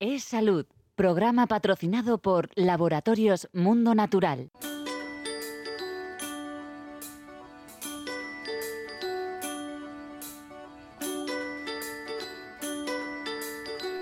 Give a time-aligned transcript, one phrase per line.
[0.00, 4.52] Es Salud, programa patrocinado por Laboratorios Mundo Natural.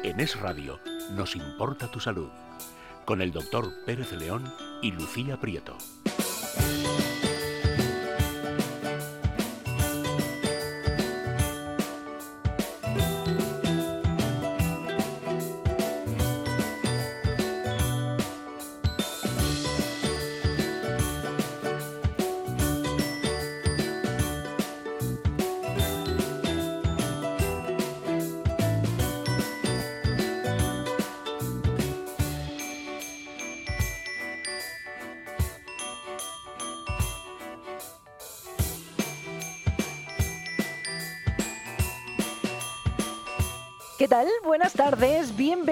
[0.03, 0.81] En Es Radio
[1.13, 2.29] nos importa tu salud,
[3.07, 4.45] con el doctor Pérez León
[4.83, 5.79] y Lucía Prieto.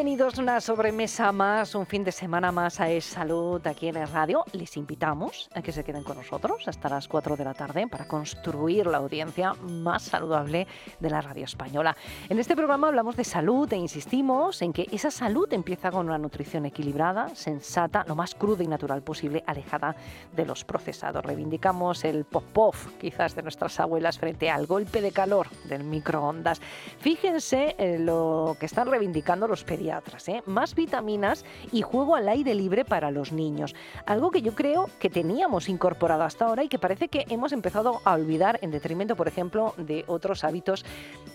[0.05, 4.07] Bienvenidos una sobremesa más, un fin de semana más a Es Salud aquí en el
[4.07, 4.45] radio.
[4.53, 8.07] Les invitamos a que se queden con nosotros hasta las 4 de la tarde para
[8.07, 10.67] construir la audiencia más saludable
[11.01, 11.97] de la radio española.
[12.29, 16.19] En este programa hablamos de salud e insistimos en que esa salud empieza con una
[16.19, 19.97] nutrición equilibrada, sensata, lo más cruda y natural posible, alejada
[20.37, 21.25] de los procesados.
[21.25, 26.61] Reivindicamos el pop-pop quizás de nuestras abuelas frente al golpe de calor del microondas.
[26.99, 29.94] Fíjense en lo que están reivindicando los pediatras,
[30.29, 30.43] ¿eh?
[30.47, 33.75] más vitaminas y juego al aire libre para los niños.
[34.07, 38.01] Algo que yo creo que teníamos incorporado hasta ahora y que parece que hemos empezado
[38.05, 40.85] a olvidar en detrimento, por ejemplo, de otros hábitos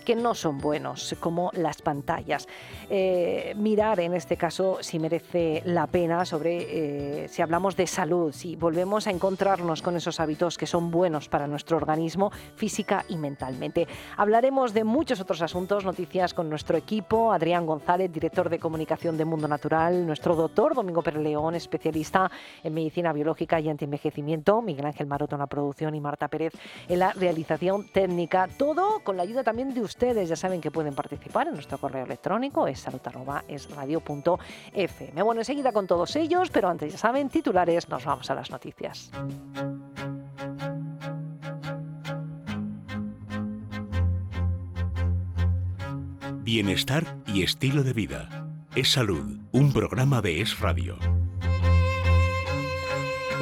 [0.04, 2.48] que no son buenos, como las pantallas.
[2.88, 8.32] Eh, mirar en este caso si merece la pena sobre eh, si hablamos de salud,
[8.32, 13.16] si volvemos a encontrarnos con esos hábitos que son buenos para nuestro organismo física y
[13.16, 13.86] mentalmente.
[14.16, 19.24] Hablaremos de muchos otros asuntos, noticias con nuestro equipo, Adrián González, director de comunicación de
[19.24, 22.30] Mundo Natural, nuestro doctor Domingo Perleón, especialista
[22.62, 26.54] en medicina biológica y antienvejecimiento, Miguel Ángel Maroto en la producción y Marta Pérez
[26.88, 28.48] en la realización técnica.
[28.56, 30.28] Todo con la ayuda también de ustedes.
[30.28, 35.22] Ya saben que pueden participar en nuestro correo electrónico, es salud.esradio.fm.
[35.22, 39.10] Bueno, enseguida con todos ellos, pero antes ya saben, titulares, nos vamos a las noticias.
[46.52, 48.44] Bienestar y estilo de vida.
[48.74, 50.98] Es Salud, un programa de Es Radio.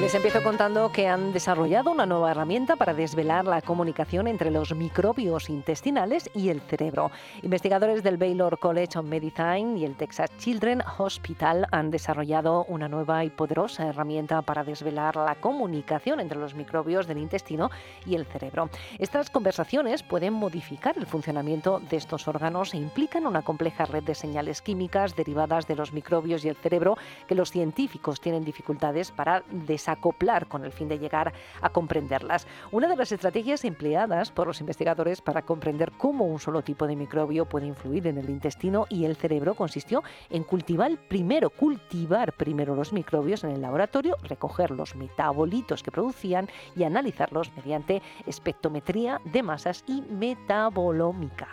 [0.01, 4.73] Les empiezo contando que han desarrollado una nueva herramienta para desvelar la comunicación entre los
[4.73, 7.11] microbios intestinales y el cerebro.
[7.43, 13.25] Investigadores del Baylor College of Medicine y el Texas Children Hospital han desarrollado una nueva
[13.25, 17.69] y poderosa herramienta para desvelar la comunicación entre los microbios del intestino
[18.07, 18.71] y el cerebro.
[19.01, 24.15] Estas conversaciones pueden modificar el funcionamiento de estos órganos e implican una compleja red de
[24.15, 29.43] señales químicas derivadas de los microbios y el cerebro que los científicos tienen dificultades para
[29.51, 32.47] desarrollar acoplar con el fin de llegar a comprenderlas.
[32.71, 36.97] Una de las estrategias empleadas por los investigadores para comprender cómo un solo tipo de
[36.97, 42.75] microbio puede influir en el intestino y el cerebro consistió en cultivar primero, cultivar primero
[42.75, 49.43] los microbios en el laboratorio, recoger los metabolitos que producían y analizarlos mediante espectrometría de
[49.43, 51.49] masas y metabolómica.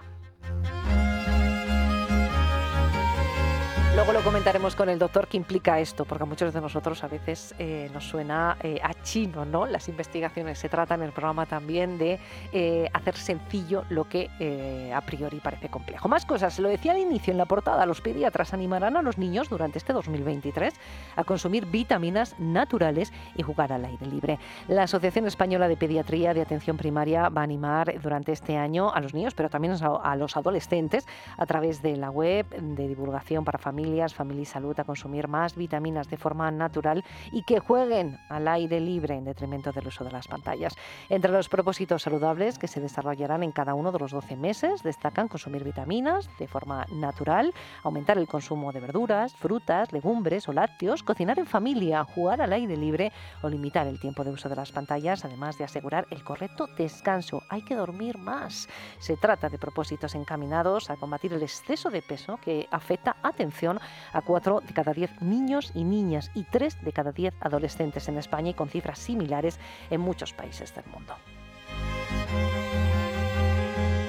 [3.96, 7.08] Luego lo comentaremos con el doctor qué implica esto, porque a muchos de nosotros a
[7.08, 9.66] veces eh, nos suena eh, a chino, ¿no?
[9.66, 10.60] Las investigaciones.
[10.60, 12.20] Se trata en el programa también de
[12.52, 14.30] eh, hacer sencillo lo que
[14.94, 16.10] a priori parece complejo.
[16.10, 19.48] Más cosas, lo decía al inicio en la portada, los pediatras animarán a los niños
[19.48, 20.74] durante este 2023
[21.16, 24.40] a consumir vitaminas naturales y jugar al aire libre.
[24.68, 29.00] La Asociación Española de Pediatría de Atención Primaria va a animar durante este año a
[29.00, 31.08] los niños, pero también a los adolescentes,
[31.38, 35.56] a través de la web de divulgación para familias familia y salud a consumir más
[35.56, 40.12] vitaminas de forma natural y que jueguen al aire libre en detrimento del uso de
[40.12, 40.76] las pantallas.
[41.10, 45.28] Entre los propósitos saludables que se desarrollarán en cada uno de los 12 meses destacan
[45.28, 47.54] consumir vitaminas de forma natural,
[47.84, 52.78] aumentar el consumo de verduras, frutas, legumbres o lácteos, cocinar en familia, jugar al aire
[52.78, 53.12] libre
[53.42, 57.42] o limitar el tiempo de uso de las pantallas, además de asegurar el correcto descanso.
[57.50, 58.68] Hay que dormir más.
[59.00, 63.75] Se trata de propósitos encaminados a combatir el exceso de peso que afecta, atención,
[64.14, 68.18] a 4 de cada 10 niños y niñas y 3 de cada 10 adolescentes en
[68.18, 71.16] España y con cifras similares en muchos países del mundo.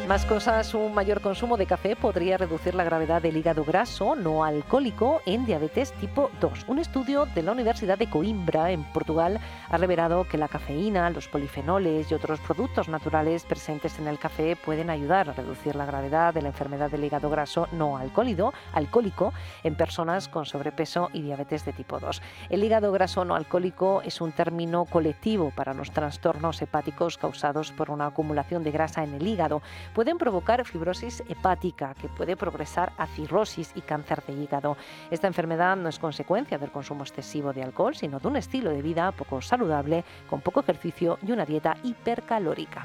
[0.07, 4.45] Más cosas, un mayor consumo de café podría reducir la gravedad del hígado graso no
[4.45, 6.67] alcohólico en diabetes tipo 2.
[6.69, 11.27] Un estudio de la Universidad de Coimbra, en Portugal, ha revelado que la cafeína, los
[11.27, 16.33] polifenoles y otros productos naturales presentes en el café pueden ayudar a reducir la gravedad
[16.33, 19.33] de la enfermedad del hígado graso no alcohólico, alcohólico
[19.65, 22.23] en personas con sobrepeso y diabetes de tipo 2.
[22.49, 27.91] El hígado graso no alcohólico es un término colectivo para los trastornos hepáticos causados por
[27.91, 29.63] una acumulación de grasa en el hígado
[29.97, 34.77] pueden provocar fibrosis hepática, que puede progresar a cirrosis y cáncer de hígado.
[35.11, 38.83] Esta enfermedad no es consecuencia del consumo excesivo de alcohol, sino de un estilo de
[38.83, 42.85] vida poco saludable, con poco ejercicio y una dieta hipercalórica.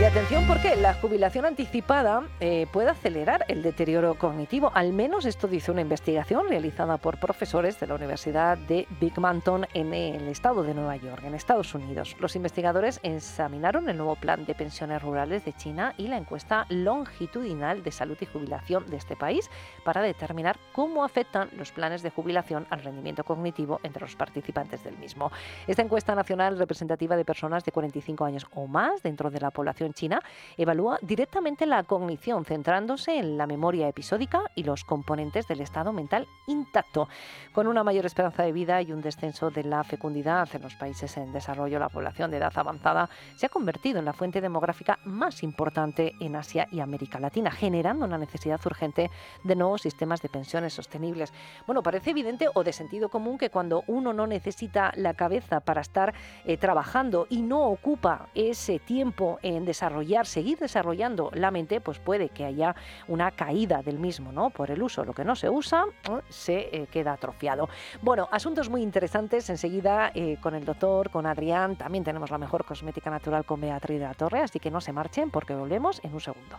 [0.00, 4.72] Y atención porque la jubilación anticipada eh, puede acelerar el deterioro cognitivo.
[4.74, 9.68] Al menos esto dice una investigación realizada por profesores de la Universidad de Big Mountain
[9.72, 12.16] en el estado de Nueva York, en Estados Unidos.
[12.18, 17.84] Los investigadores examinaron el nuevo plan de pensiones rurales de China y la encuesta longitudinal
[17.84, 19.48] de salud y jubilación de este país
[19.84, 24.98] para determinar cómo afectan los planes de jubilación al rendimiento cognitivo entre los participantes del
[24.98, 25.30] mismo.
[25.68, 29.83] Esta encuesta nacional representativa de personas de 45 años o más dentro de la población
[29.92, 30.22] China
[30.56, 36.26] evalúa directamente la cognición, centrándose en la memoria episódica y los componentes del estado mental
[36.46, 37.08] intacto.
[37.52, 41.16] Con una mayor esperanza de vida y un descenso de la fecundidad en los países
[41.16, 45.42] en desarrollo, la población de edad avanzada se ha convertido en la fuente demográfica más
[45.42, 49.10] importante en Asia y América Latina, generando una necesidad urgente
[49.42, 51.32] de nuevos sistemas de pensiones sostenibles.
[51.66, 55.80] Bueno, parece evidente o de sentido común que cuando uno no necesita la cabeza para
[55.80, 56.14] estar
[56.44, 62.28] eh, trabajando y no ocupa ese tiempo en desarrollar, seguir desarrollando la mente, pues puede
[62.28, 62.76] que haya
[63.08, 64.50] una caída del mismo, ¿no?
[64.50, 65.04] Por el uso.
[65.04, 66.20] Lo que no se usa ¿eh?
[66.28, 67.68] se eh, queda atrofiado.
[68.00, 71.76] Bueno, asuntos muy interesantes enseguida eh, con el doctor, con Adrián.
[71.76, 74.92] También tenemos la mejor cosmética natural con Beatriz de la Torre, así que no se
[74.92, 76.56] marchen porque volvemos en un segundo.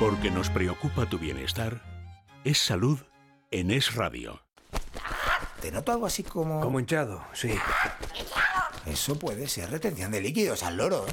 [0.00, 1.82] Porque nos preocupa tu bienestar,
[2.42, 2.98] es salud
[3.50, 4.40] en Es Radio.
[5.60, 6.60] Te noto algo así como...
[6.60, 7.52] Como hinchado, sí.
[8.90, 11.12] Eso puede ser retención de líquidos al loro, ¿eh?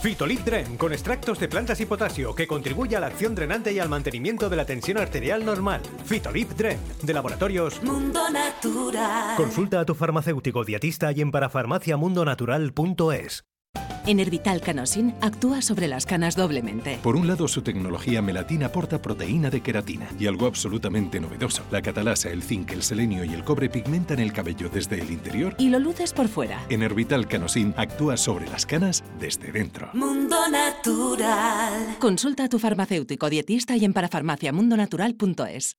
[0.00, 3.78] Fitolip Dren, con extractos de plantas y potasio, que contribuye a la acción drenante y
[3.78, 5.80] al mantenimiento de la tensión arterial normal.
[6.04, 9.34] Fitolip Dren, de laboratorios Mundo Natural.
[9.36, 13.44] Consulta a tu farmacéutico dietista y en parafarmaciamundonatural.es.
[14.06, 16.98] Enervital Canosin actúa sobre las canas doblemente.
[17.02, 21.62] Por un lado, su tecnología melatina aporta proteína de queratina y algo absolutamente novedoso.
[21.70, 25.54] La catalasa, el zinc, el selenio y el cobre pigmentan el cabello desde el interior
[25.58, 26.64] y lo luces por fuera.
[26.68, 29.88] Enervital Canosin actúa sobre las canas desde dentro.
[29.94, 31.96] Mundo Natural.
[31.98, 35.76] Consulta a tu farmacéutico dietista y en parafarmaciamundonatural.es.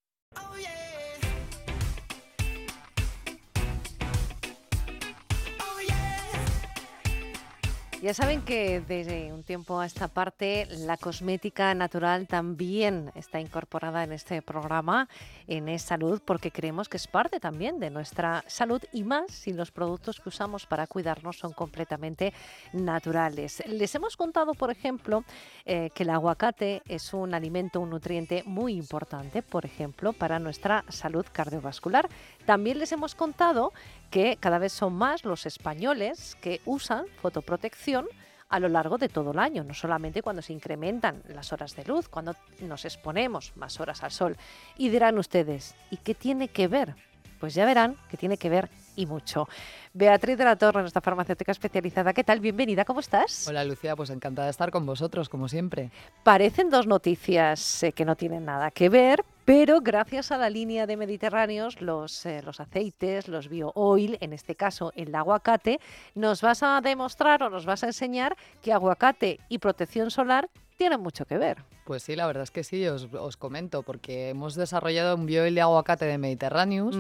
[8.06, 14.04] Ya saben que desde un tiempo a esta parte la cosmética natural también está incorporada
[14.04, 15.10] en este programa,
[15.48, 19.72] en Salud, porque creemos que es parte también de nuestra salud y más si los
[19.72, 22.32] productos que usamos para cuidarnos son completamente
[22.74, 23.64] naturales.
[23.66, 25.24] Les hemos contado, por ejemplo,
[25.66, 30.86] eh, que el aguacate es un alimento, un nutriente muy importante, por ejemplo, para nuestra
[30.90, 32.08] salud cardiovascular.
[32.46, 33.74] También les hemos contado
[34.10, 38.08] que cada vez son más los españoles que usan fotoprotección
[38.50, 41.84] a lo largo de todo el año, no solamente cuando se incrementan las horas de
[41.86, 44.38] luz, cuando nos exponemos más horas al sol.
[44.78, 46.96] Y dirán ustedes, ¿y qué tiene que ver?
[47.40, 49.48] Pues ya verán que tiene que ver y mucho.
[49.94, 52.40] Beatriz de la Torre, nuestra farmacéutica especializada, ¿qué tal?
[52.40, 53.48] Bienvenida, ¿cómo estás?
[53.48, 55.92] Hola Lucía, pues encantada de estar con vosotros, como siempre.
[56.24, 60.86] Parecen dos noticias eh, que no tienen nada que ver, pero gracias a la línea
[60.88, 65.80] de Mediterráneos, los, eh, los aceites, los bio-oil, en este caso el aguacate,
[66.14, 71.00] nos vas a demostrar o nos vas a enseñar que aguacate y protección solar tienen
[71.00, 71.64] mucho que ver.
[71.86, 75.54] Pues sí, la verdad es que sí, os, os comento, porque hemos desarrollado un bio-oil
[75.54, 76.98] de aguacate de Mediterráneos.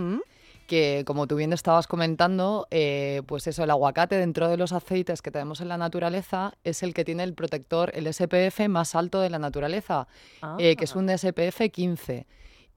[0.67, 5.21] Que como tú bien estabas comentando, eh, pues eso, el aguacate dentro de los aceites
[5.21, 9.21] que tenemos en la naturaleza es el que tiene el protector, el SPF más alto
[9.21, 10.07] de la naturaleza,
[10.59, 12.25] eh, que es un SPF 15.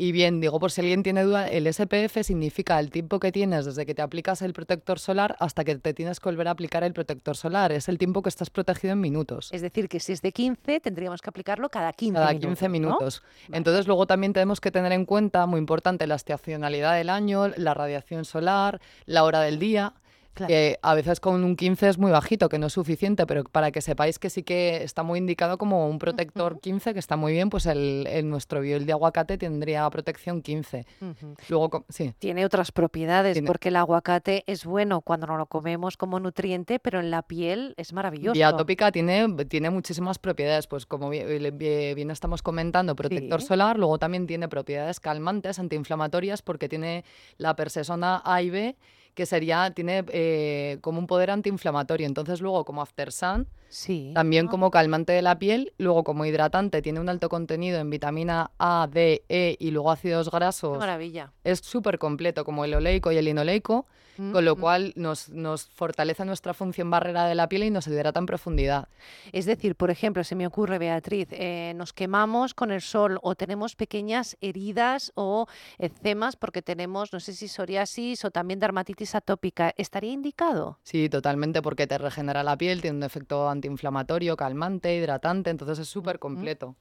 [0.00, 3.64] Y bien, digo, por si alguien tiene duda, el SPF significa el tiempo que tienes
[3.66, 6.84] desde que te aplicas el protector solar hasta que te tienes que volver a aplicar
[6.84, 7.72] el protector solar.
[7.72, 9.48] Es el tiempo que estás protegido en minutos.
[9.52, 12.48] Es decir, que si es de 15, tendríamos que aplicarlo cada 15 cada minutos.
[12.48, 13.22] 15 minutos.
[13.50, 17.74] Entonces, luego también tenemos que tener en cuenta, muy importante, la estacionalidad del año, la
[17.74, 19.94] radiación solar, la hora del día.
[20.34, 23.72] Que a veces con un 15 es muy bajito, que no es suficiente, pero para
[23.72, 27.32] que sepáis que sí que está muy indicado como un protector 15, que está muy
[27.32, 30.86] bien, pues el, el nuestro biol de aguacate tendría protección 15.
[31.00, 31.34] Ujú.
[31.48, 32.14] Luego, sí.
[32.20, 36.78] Tiene otras propiedades, Tiene- porque el aguacate es bueno cuando no lo comemos como nutriente,
[36.78, 38.34] pero en la piel es maravilloso.
[38.34, 43.48] Vía tópica tiene, tiene muchísimas propiedades, pues como bien, estamos comentando, protector Sí.
[43.48, 47.04] solar, luego también tiene propiedades calmantes, antiinflamatorias, porque tiene
[47.38, 48.76] la persesona A y B,
[49.18, 52.06] que sería, tiene eh, como un poder antiinflamatorio.
[52.06, 54.12] Entonces luego como after sun, Sí.
[54.14, 58.52] también como calmante de la piel, luego como hidratante, tiene un alto contenido en vitamina
[58.60, 60.78] A, D, E y luego ácidos Qué grasos.
[60.78, 61.32] maravilla.
[61.42, 63.86] Es súper completo, como el oleico y el linoleico,
[64.18, 67.86] Mm, con lo cual nos, nos fortalece nuestra función barrera de la piel y nos
[67.86, 68.88] hidrata en profundidad.
[69.32, 73.36] Es decir, por ejemplo, se me ocurre, Beatriz, eh, nos quemamos con el sol o
[73.36, 75.46] tenemos pequeñas heridas o
[75.78, 79.72] eczemas porque tenemos, no sé si psoriasis o también dermatitis atópica.
[79.76, 80.78] ¿Estaría indicado?
[80.82, 85.88] Sí, totalmente, porque te regenera la piel, tiene un efecto antiinflamatorio, calmante, hidratante, entonces es
[85.88, 86.74] súper completo.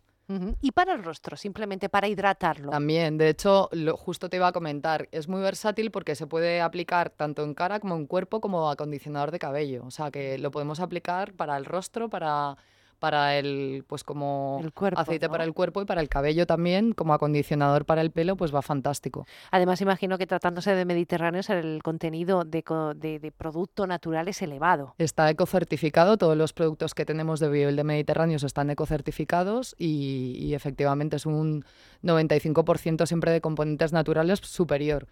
[0.61, 2.69] Y para el rostro, simplemente para hidratarlo.
[2.69, 6.59] También, de hecho, lo, justo te iba a comentar, es muy versátil porque se puede
[6.59, 9.85] aplicar tanto en cara como en cuerpo como acondicionador de cabello.
[9.85, 12.57] O sea, que lo podemos aplicar para el rostro, para,
[12.99, 16.93] para el, pues como El cuerpo, aceite para el cuerpo y para el cabello también,
[16.93, 19.25] como acondicionador para el pelo, pues va fantástico.
[19.51, 22.63] Además, imagino que tratándose de mediterráneos, el contenido de,
[22.95, 24.95] de- de producto natural es elevado.
[24.97, 30.53] Está ecocertificado, todos los productos que tenemos de Bioel de Mediterráneos están ecocertificados y, y
[30.53, 31.63] efectivamente es un
[32.03, 35.07] 95% siempre de componentes naturales superior.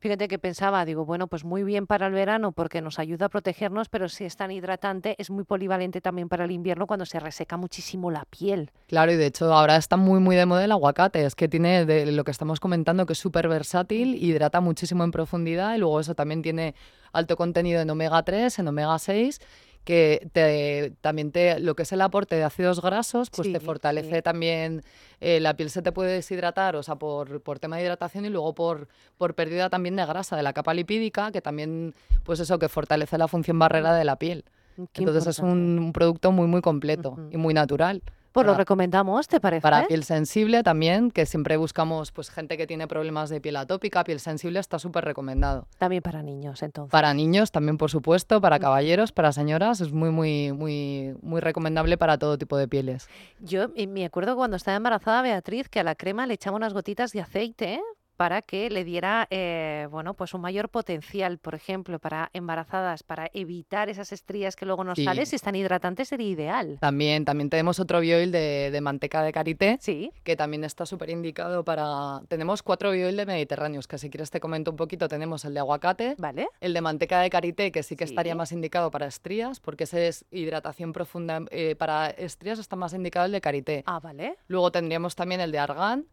[0.00, 3.28] Fíjate que pensaba, digo, bueno, pues muy bien para el verano porque nos ayuda a
[3.30, 7.18] protegernos, pero si es tan hidratante, es muy polivalente también para el invierno cuando se
[7.18, 8.70] reseca muchísimo la piel.
[8.86, 11.86] Claro, y de hecho ahora está muy muy de moda el aguacate, es que tiene
[11.86, 16.00] de lo que estamos comentando que es súper versátil, hidrata muchísimo en profundidad y luego
[16.00, 16.74] eso también tiene
[17.14, 19.40] alto contenido en omega 3, en omega 6
[19.84, 24.16] que te, también te, lo que es el aporte de ácidos grasos, pues te fortalece
[24.16, 24.22] sí.
[24.22, 24.82] también,
[25.20, 28.28] eh, la piel se te puede deshidratar, o sea, por, por tema de hidratación y
[28.28, 32.58] luego por, por pérdida también de grasa de la capa lipídica, que también, pues eso,
[32.58, 34.44] que fortalece la función barrera de la piel.
[34.92, 38.02] Qué Entonces es un, un producto muy, muy completo y muy natural.
[38.32, 39.60] Pues lo recomendamos, ¿te parece?
[39.60, 44.04] para piel sensible también, que siempre buscamos pues gente que tiene problemas de piel atópica,
[44.04, 45.66] piel sensible, está súper recomendado.
[45.76, 46.90] También para niños, entonces.
[46.90, 51.98] Para niños también, por supuesto, para caballeros, para señoras, es muy, muy, muy, muy recomendable
[51.98, 53.06] para todo tipo de pieles.
[53.38, 57.12] Yo me acuerdo cuando estaba embarazada Beatriz que a la crema le echaba unas gotitas
[57.12, 57.80] de aceite ¿eh?
[58.22, 63.28] Para que le diera eh, bueno pues un mayor potencial, por ejemplo, para embarazadas, para
[63.34, 65.04] evitar esas estrías que luego nos Sí.
[65.04, 66.78] salen, si están hidratantes sería ideal.
[66.80, 70.12] También, también tenemos otro bioil de, de manteca de karité, Sí.
[70.22, 72.20] que también está súper indicado para...
[72.28, 75.08] Tenemos cuatro bioil de mediterráneos, que si quieres te comento un poquito.
[75.08, 76.46] Tenemos el de aguacate, ¿Vale?
[76.60, 78.12] el de manteca de karité, que sí que Sí.
[78.12, 81.40] estaría más indicado para estrías, porque ese es hidratación profunda.
[81.50, 83.82] eh, para estrías está más indicado el de karité.
[83.86, 84.36] Ah, vale.
[84.46, 86.06] Luego tendríamos también el de argán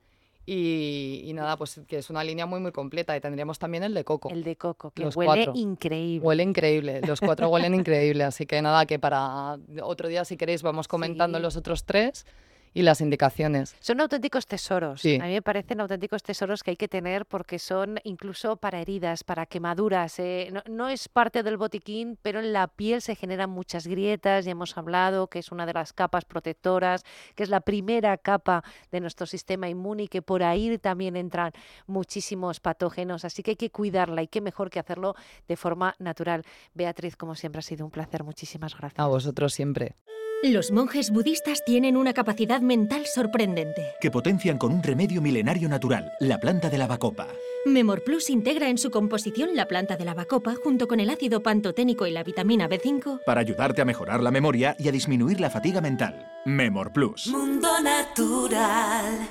[0.52, 3.16] y, y nada, pues que es una línea muy muy completa.
[3.16, 4.30] Y tendríamos también el de coco.
[4.30, 5.54] El de coco, que Los huele cuatro.
[5.56, 6.26] increíble.
[6.26, 10.62] Huele increíble, los cuatro huelen increíble, así que nada, que para otro día si queréis
[10.64, 11.42] vamos comentando Sí.
[11.44, 12.26] los otros tres
[12.74, 13.76] y las indicaciones.
[13.80, 15.02] Son auténticos tesoros.
[15.02, 15.18] Sí.
[15.22, 19.24] A mí me parecen auténticos tesoros que hay que tener porque son incluso para heridas,
[19.24, 20.20] para quemaduras.
[20.20, 24.46] eh, No, no es parte del botiquín, pero en la piel se generan muchas grietas.
[24.46, 27.04] Ya hemos hablado que es una de las capas protectoras,
[27.36, 31.52] que es la primera capa de nuestro sistema inmune y que por ahí también entran
[31.88, 33.26] muchísimos patógenos.
[33.26, 35.16] Así que hay que cuidarla y qué mejor que hacerlo
[35.48, 36.44] de forma natural.
[36.74, 38.24] Beatriz, como siempre, ha sido un placer.
[38.24, 39.00] Muchísimas gracias.
[39.00, 39.96] A vosotros siempre.
[40.42, 43.92] Los monjes budistas tienen una capacidad mental sorprendente.
[44.00, 47.28] que potencian con un remedio milenario natural, la planta de la bacopa.
[47.66, 51.44] Memor Plus integra en su composición la planta de la bacopa junto con el ácido
[51.44, 55.50] pantoténico y la vitamina B5 Para ayudarte a mejorar la memoria y a disminuir la
[55.50, 56.26] fatiga mental.
[56.46, 57.28] Memor Plus.
[57.28, 59.28] Mundo Natural.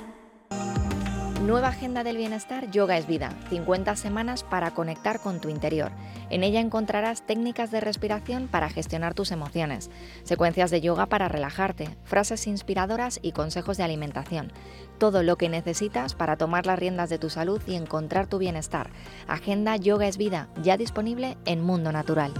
[1.49, 5.91] Nueva Agenda del Bienestar Yoga es Vida, 50 semanas para conectar con tu interior.
[6.29, 9.89] En ella encontrarás técnicas de respiración para gestionar tus emociones,
[10.21, 14.53] secuencias de yoga para relajarte, frases inspiradoras y consejos de alimentación.
[14.99, 18.91] Todo lo que necesitas para tomar las riendas de tu salud y encontrar tu bienestar.
[19.27, 22.31] Agenda Yoga es Vida, ya disponible en Mundo Natural.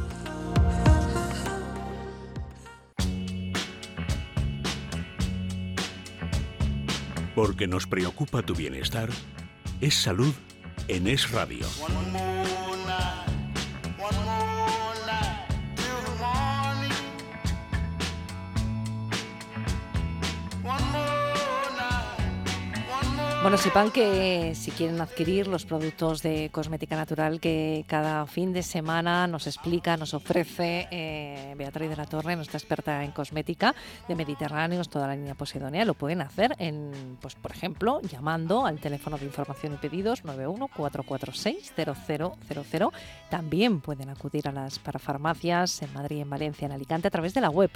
[7.35, 9.09] Porque nos preocupa tu bienestar,
[9.81, 10.33] es salud
[10.87, 11.65] en Es Radio.
[23.41, 28.63] Bueno, sepan que si quieren adquirir los productos de cosmética natural que cada fin de
[28.63, 33.73] semana nos explica, nos ofrece eh, Beatriz de la Torre, nuestra experta en cosmética
[34.09, 38.81] de Mediterráneos, toda la línea Posidonia, lo pueden hacer en, pues por ejemplo, llamando al
[38.81, 42.91] teléfono de información y pedidos 914460000.
[43.29, 47.39] También pueden acudir a las parafarmacias en Madrid, en Valencia, en Alicante a través de
[47.39, 47.71] la web.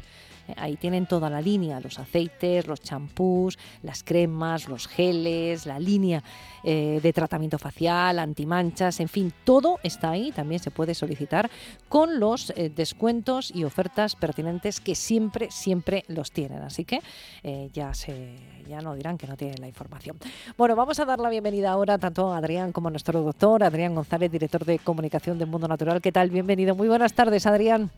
[0.50, 5.80] Eh, ahí tienen toda la línea, los aceites, los champús, las cremas, los geles la
[5.80, 6.24] línea
[6.64, 10.32] eh, de tratamiento facial, antimanchas, en fin, todo está ahí.
[10.32, 11.50] También se puede solicitar
[11.90, 16.62] con los eh, descuentos y ofertas pertinentes que siempre, siempre los tienen.
[16.62, 17.02] Así que
[17.44, 18.36] eh, ya se,
[18.68, 20.18] ya no dirán que no tienen la información.
[20.58, 23.96] Bueno, vamos a dar la bienvenida ahora tanto a Adrián como a nuestro doctor, Adrián
[23.96, 26.02] González, director de comunicación de Mundo Natural.
[26.02, 26.30] ¿Qué tal?
[26.30, 26.76] Bienvenido.
[26.76, 27.92] Muy buenas tardes, Adrián.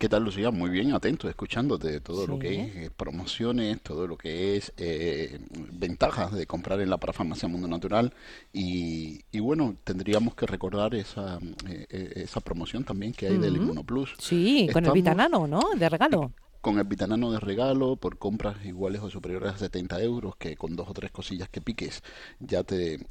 [0.00, 0.50] ¿Qué tal, Lucía?
[0.50, 5.38] Muy bien, atento, escuchándote todo lo que es eh, promociones, todo lo que es eh,
[5.72, 8.10] ventajas de comprar en la parafarmacia Mundo Natural.
[8.50, 11.38] Y, bueno, tendríamos que recordar esa,
[11.68, 14.14] eh, esa promoción también que hay del Inmunoplus.
[14.18, 15.60] Sí, con el Vitanano, ¿no?
[15.76, 20.36] De regalo con el vitanano de regalo por compras iguales o superiores a 70 euros
[20.36, 22.02] que con dos o tres cosillas que piques
[22.38, 23.06] ya te,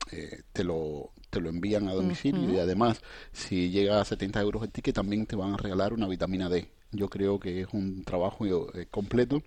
[0.54, 3.02] te, lo, te lo envían a domicilio y además
[3.32, 6.70] si llega a 70 euros el ticket también te van a regalar una vitamina D
[6.92, 9.44] yo creo que es un trabajo eh, completo.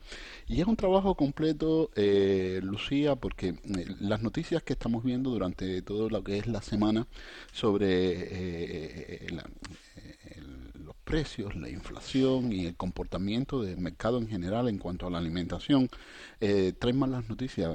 [0.47, 5.83] Y es un trabajo completo, eh, Lucía, porque eh, las noticias que estamos viendo durante
[5.83, 7.07] todo lo que es la semana
[7.53, 9.45] sobre los
[11.13, 15.91] precios, la inflación y el comportamiento del mercado en general en cuanto a la alimentación,
[16.45, 17.73] eh, traen malas noticias,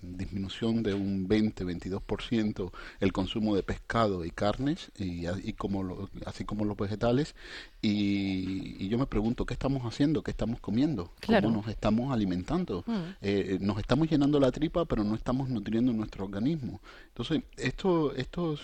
[0.00, 6.78] disminución de un 20-22% el consumo de pescado y carnes, y, como así como los
[6.78, 7.34] vegetales,
[7.82, 10.22] y, yo me pregunto, ¿qué estamos haciendo?
[10.22, 11.12] ¿Qué estamos comiendo?
[11.26, 12.84] ¿Cómo nos estamos alimentando?
[12.86, 12.92] Mm.
[13.20, 16.80] Eh, nos estamos llenando la tripa, pero no estamos nutriendo nuestro organismo.
[17.08, 18.56] Entonces, esto, esto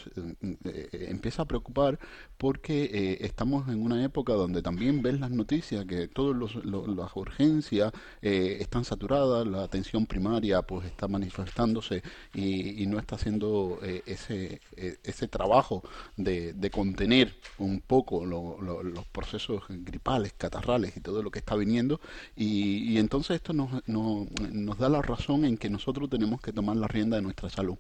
[0.65, 1.99] eh, empieza a preocupar
[2.39, 8.85] porque estamos en una época donde también ven las noticias que todas las urgencias están
[8.87, 12.03] saturadas, la atención primaria pues está manifestándose
[12.35, 15.83] y, no está haciendo eh, ese, eh, ese trabajo
[16.17, 22.01] de, contener un poco los procesos gripales, catarrales y todo lo que está viniendo.
[22.37, 26.77] Y, y entonces esto nos, nos da la razón en que nosotros tenemos que tomar
[26.77, 27.77] la rienda de nuestra salud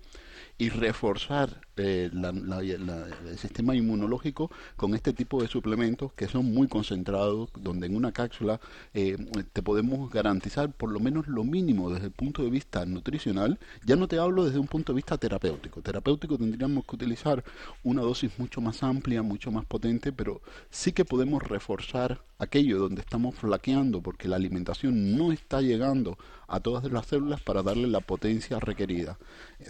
[0.58, 7.50] y reforzar eh, el sistema inmunológico con este tipo de suplementos que son muy concentrados,
[7.60, 8.60] donde en una cápsula
[8.94, 9.16] eh,
[9.52, 13.58] te podemos garantizar por lo menos lo mínimo desde el punto de vista nutricional.
[13.84, 15.82] Ya no te hablo desde un punto de vista terapéutico.
[15.82, 17.44] Terapéutico tendríamos que utilizar
[17.84, 23.00] una dosis mucho más amplia, mucho más potente, pero sí que podemos reforzar aquello donde
[23.00, 26.18] estamos flaqueando porque la alimentación no está llegando
[26.48, 29.18] a todas las células para darle la potencia requerida.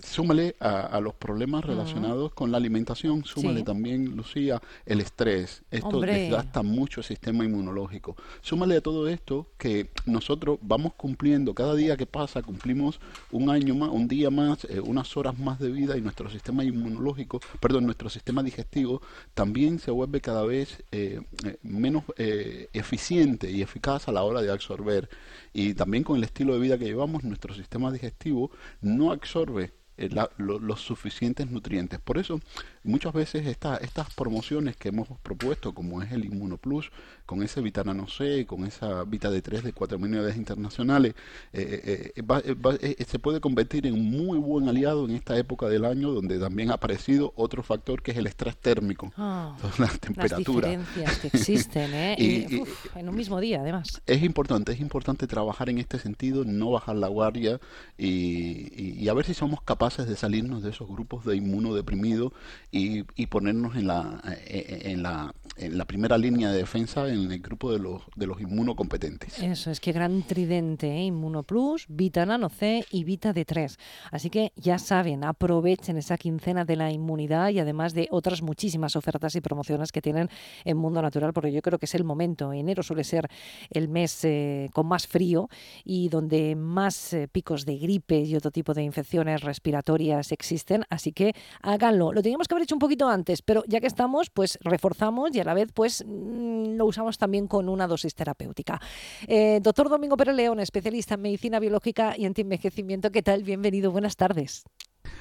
[0.02, 5.62] Súmale a, los problemas relacionados con la alimentación, súmale también, Lucía, el estrés.
[5.70, 8.16] Esto desgasta mucho el sistema inmunológico.
[8.40, 13.74] Súmale a todo esto que nosotros vamos cumpliendo, cada día que pasa cumplimos un año
[13.74, 17.84] más, un día más, eh, unas horas más de vida y nuestro sistema inmunológico, perdón,
[17.84, 19.02] nuestro sistema digestivo
[19.34, 24.50] también se vuelve cada vez eh, eh, menos eficiente y eficaz a la hora de
[24.50, 25.08] absorber.
[25.52, 30.10] Y también con el estilo de vida que llevamos, nuestro sistema digestivo no absorbe eh,
[30.38, 31.98] los suficientes nutrientes.
[32.00, 32.40] Por eso,
[32.86, 36.90] muchas veces esta, estas promociones que hemos propuesto, como es el Inmunoplus,
[37.26, 41.14] con ese Vitanano C, con esa Vita D3 de 4.000 unidades internacionales,
[41.52, 46.12] eh, eh, se puede convertir en un muy buen aliado en esta época del año,
[46.12, 50.68] donde también ha aparecido otro factor que es el estrés térmico, ah, la temperatura.
[50.68, 51.94] Las diferencias que existen
[52.94, 54.02] en un mismo día, además.
[54.06, 57.60] Es importante, es importante trabajar en este sentido, no bajar la guardia
[57.98, 62.32] y, y a ver si somos capaces de salirnos de esos grupos de inmunodeprimidos
[62.70, 67.30] y, y ponernos en la, eh, en, la, en la primera línea de defensa en
[67.30, 69.38] el grupo de los, de los inmunocompetentes.
[69.38, 71.04] Eso es que gran tridente, ¿eh?
[71.04, 73.76] Inmunoplus, Vita Nano C y Vita D3.
[74.10, 78.96] Así que ya saben, aprovechen esa quincena de la inmunidad y además de otras muchísimas
[78.96, 80.28] ofertas y promociones que tienen
[80.64, 82.52] en Mundo Natural, porque yo creo que es el momento.
[82.52, 83.28] Enero suele ser
[83.70, 85.48] el mes eh, con más frío
[85.84, 91.12] y donde más eh, picos de gripe y otro tipo de infecciones respiratorias existen, así
[91.12, 92.12] que háganlo.
[92.12, 95.40] Lo teníamos que haber hecho un poquito antes, pero ya que estamos, pues reforzamos y
[95.46, 98.80] la vez pues mm, lo usamos también con una dosis terapéutica.
[99.26, 103.42] Eh, doctor Domingo Pérez León, especialista en medicina biológica y antienvejecimiento, ¿qué tal?
[103.42, 104.64] Bienvenido, buenas tardes.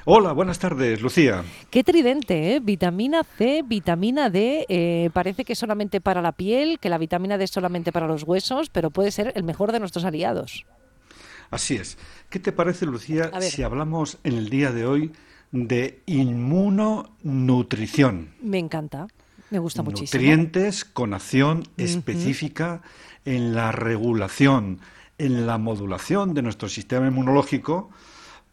[0.03, 1.43] Hola, buenas tardes, Lucía.
[1.69, 2.59] Qué tridente, ¿eh?
[2.59, 7.37] Vitamina C, vitamina D, eh, parece que es solamente para la piel, que la vitamina
[7.37, 10.65] D es solamente para los huesos, pero puede ser el mejor de nuestros aliados.
[11.49, 11.97] Así es.
[12.29, 15.11] ¿Qué te parece, Lucía, si hablamos en el día de hoy
[15.51, 18.35] de inmunonutrición?
[18.41, 19.07] Me encanta.
[19.51, 20.21] Me gusta muchísimo.
[20.21, 22.81] Nutrientes con acción específica
[23.25, 24.79] en la regulación,
[25.17, 27.89] en la modulación de nuestro sistema inmunológico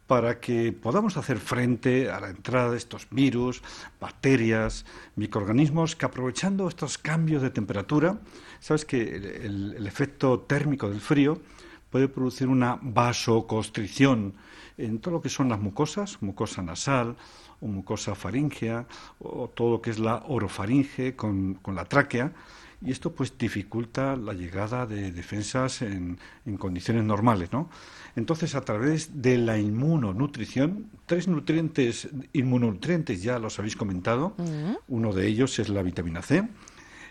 [0.07, 3.63] para que podamos hacer frente a la entrada de estos virus,
[3.99, 8.19] bacterias, microorganismos que aprovechando estos cambios de temperatura,
[8.59, 11.41] sabes que el, el- el efecto térmico del frío
[11.89, 14.33] puede producir una vasoconstricción
[14.77, 17.15] en todo lo que son las mucosas, mucosa nasal
[17.63, 18.85] o mucosa faríngea
[19.19, 22.33] o todo lo que es la orofaringe con, con la tráquea
[22.85, 27.69] y esto pues dificulta la llegada de defensas en, en condiciones normales, ¿no?
[28.15, 34.35] Entonces, a través de la inmunonutrición, tres nutrientes, inmunonutrientes ya los habéis comentado,
[34.87, 36.47] uno de ellos es la vitamina C.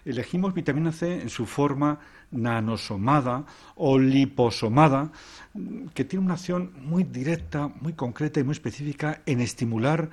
[0.04, 3.44] Elegimos vitamina C en su forma nanosomada
[3.76, 5.10] o liposomada,
[5.54, 10.10] mm, que tiene una acción muy directa, muy concreta y muy específica en estimular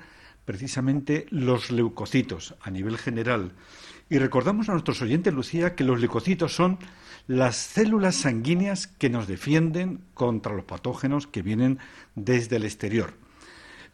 [0.50, 3.52] precisamente los leucocitos a nivel general.
[4.08, 6.80] Y recordamos a nuestros oyentes, Lucía, que los leucocitos son
[7.28, 11.78] las células sanguíneas que nos defienden contra los patógenos que vienen
[12.16, 13.14] desde el exterior.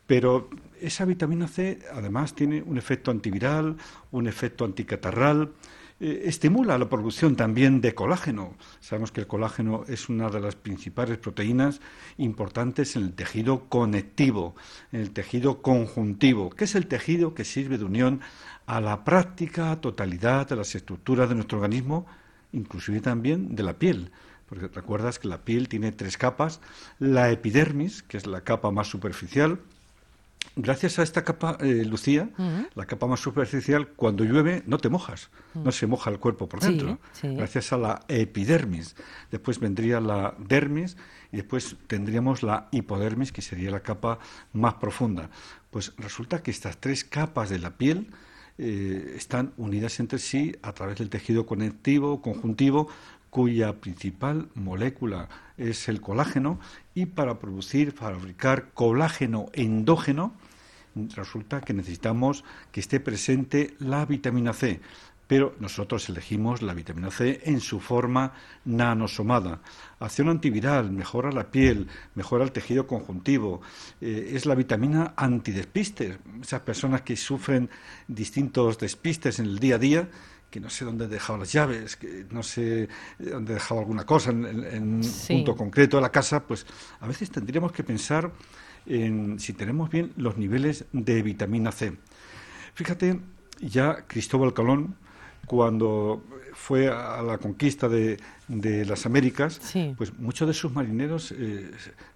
[0.07, 0.49] Pero
[0.81, 3.77] esa vitamina C además tiene un efecto antiviral,
[4.11, 5.53] un efecto anticatarral,
[5.99, 8.55] eh, estimula la producción también de colágeno.
[8.81, 11.81] Sabemos que el colágeno es una de las principales proteínas
[12.19, 14.55] importantes en el tejido conectivo,
[14.93, 18.21] en el tejido conjuntivo, que es el tejido que sirve de unión
[18.67, 22.07] a la práctica totalidad de las estructuras de nuestro organismo,
[22.53, 24.11] inclusive también de la piel.
[24.49, 26.61] Porque recuerdas que la piel tiene tres capas,
[26.99, 29.61] la epidermis, que es la capa más superficial,
[30.55, 32.31] Gracias a esta capa, eh, Lucía,
[32.75, 36.63] la capa más superficial, cuando llueve no te mojas, no se moja el cuerpo por
[36.63, 36.99] Sí, dentro.
[37.13, 37.35] sí.
[37.35, 38.97] Gracias a la epidermis.
[39.31, 40.97] Después vendría la dermis
[41.33, 44.19] y después tendríamos la hipodermis, que sería la capa
[44.53, 45.29] más profunda.
[45.71, 48.11] Pues resulta que estas tres capas de la piel
[48.59, 52.89] eh, están unidas entre sí a través del tejido conectivo, conjuntivo,
[53.37, 56.59] cuya principal molécula es el colágeno,
[56.95, 60.33] y para producir, fabricar colágeno endógeno,
[61.15, 64.81] resulta que necesitamos que esté presente la vitamina C.
[65.27, 68.33] Pero nosotros elegimos la vitamina C en su forma
[68.65, 69.61] nanosomada.
[70.01, 73.61] Acción antiviral, mejora la piel, mejora el tejido conjuntivo.
[74.01, 76.17] eh, es la vitamina antidespistes.
[76.41, 77.69] Esas personas que sufren
[78.09, 80.09] distintos despistes en el día a día,
[80.51, 83.81] que no sé dónde he dejado las llaves, que no sé eh, dónde he dejado
[83.81, 85.35] alguna cosa en, un Sí.
[85.35, 86.67] punto concreto de la casa, pues
[87.01, 88.31] a veces tendríamos que pensar
[88.87, 91.97] en si tenemos bien los niveles de vitamina C.
[92.75, 93.21] Fíjate,
[93.61, 94.97] ya Cristóbal Colón,
[95.47, 99.61] cuando fue a la conquista de, de las Américas,
[99.97, 101.71] pues muchos de sus marineros eh,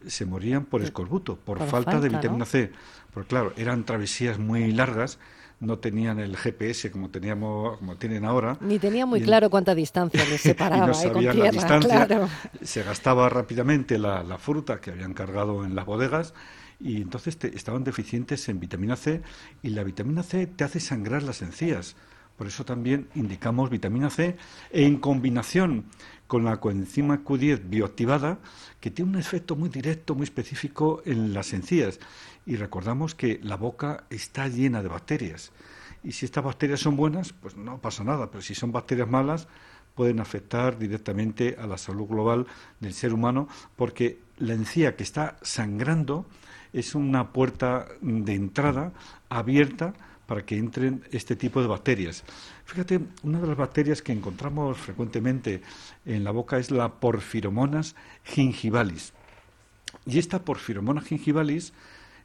[0.07, 2.47] se- morían por escorbuto, por, por falta, de vitamina ¿no?
[2.47, 2.71] C.
[3.13, 5.19] Porque claro, eran travesías muy largas,
[5.61, 8.57] no tenían el GPS como teníamos, como tienen ahora.
[8.61, 11.51] Ni tenía muy y- claro cuánta distancia les y separaba no eh, con sabían la
[11.51, 12.07] distancia.
[12.07, 12.29] claro.
[12.63, 16.35] Se gastaba rápidamente la, la fruta que habían cargado en las bodegas
[16.81, 19.23] y entonces te- estaban deficientes en vitamina C
[19.63, 21.95] y la vitamina C te hace sangrar las encías.
[22.39, 24.39] Por eso también indicamos vitamina C
[24.71, 25.85] en combinación
[26.27, 28.39] con la coenzima Q10 bioactivada,
[28.81, 32.01] que tiene un efecto muy directo, muy específico en las encías.
[32.47, 35.53] Y recordamos que la boca está llena de bacterias.
[36.03, 38.31] Y si estas bacterias son buenas, pues no pasa nada.
[38.31, 39.49] Pero si son bacterias malas,
[39.95, 42.47] pueden afectar directamente a la salud global
[42.81, 46.27] del ser humano, porque la encía que está sangrando
[46.73, 48.93] es una puerta de entrada
[49.29, 49.95] abierta
[50.27, 52.23] para que entren este tipo de bacterias.
[52.65, 55.61] Fíjate, una de las bacterias que encontramos frecuentemente
[56.07, 59.13] en la boca es la Porphyromonas gingivalis.
[60.07, 61.73] Y esta Porphyromonas gingivalis,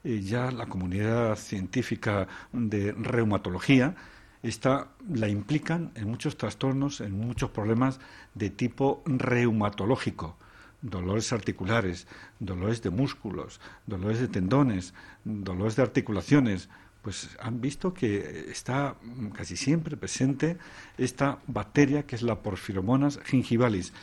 [0.06, 3.96] ya la comunidad científica de reumatología,
[4.44, 8.00] esta la implican en muchos trastornos, en muchos problemas
[8.36, 10.38] de tipo reumatológico.
[10.82, 12.06] Dolores articulares,
[12.39, 16.70] dolores de músculos, dolores de tendones, dolores de articulaciones,
[17.02, 18.96] pues han visto que está
[19.34, 20.58] casi siempre presente
[20.98, 23.94] esta bacteria que es la Porphyromonas gingivalis.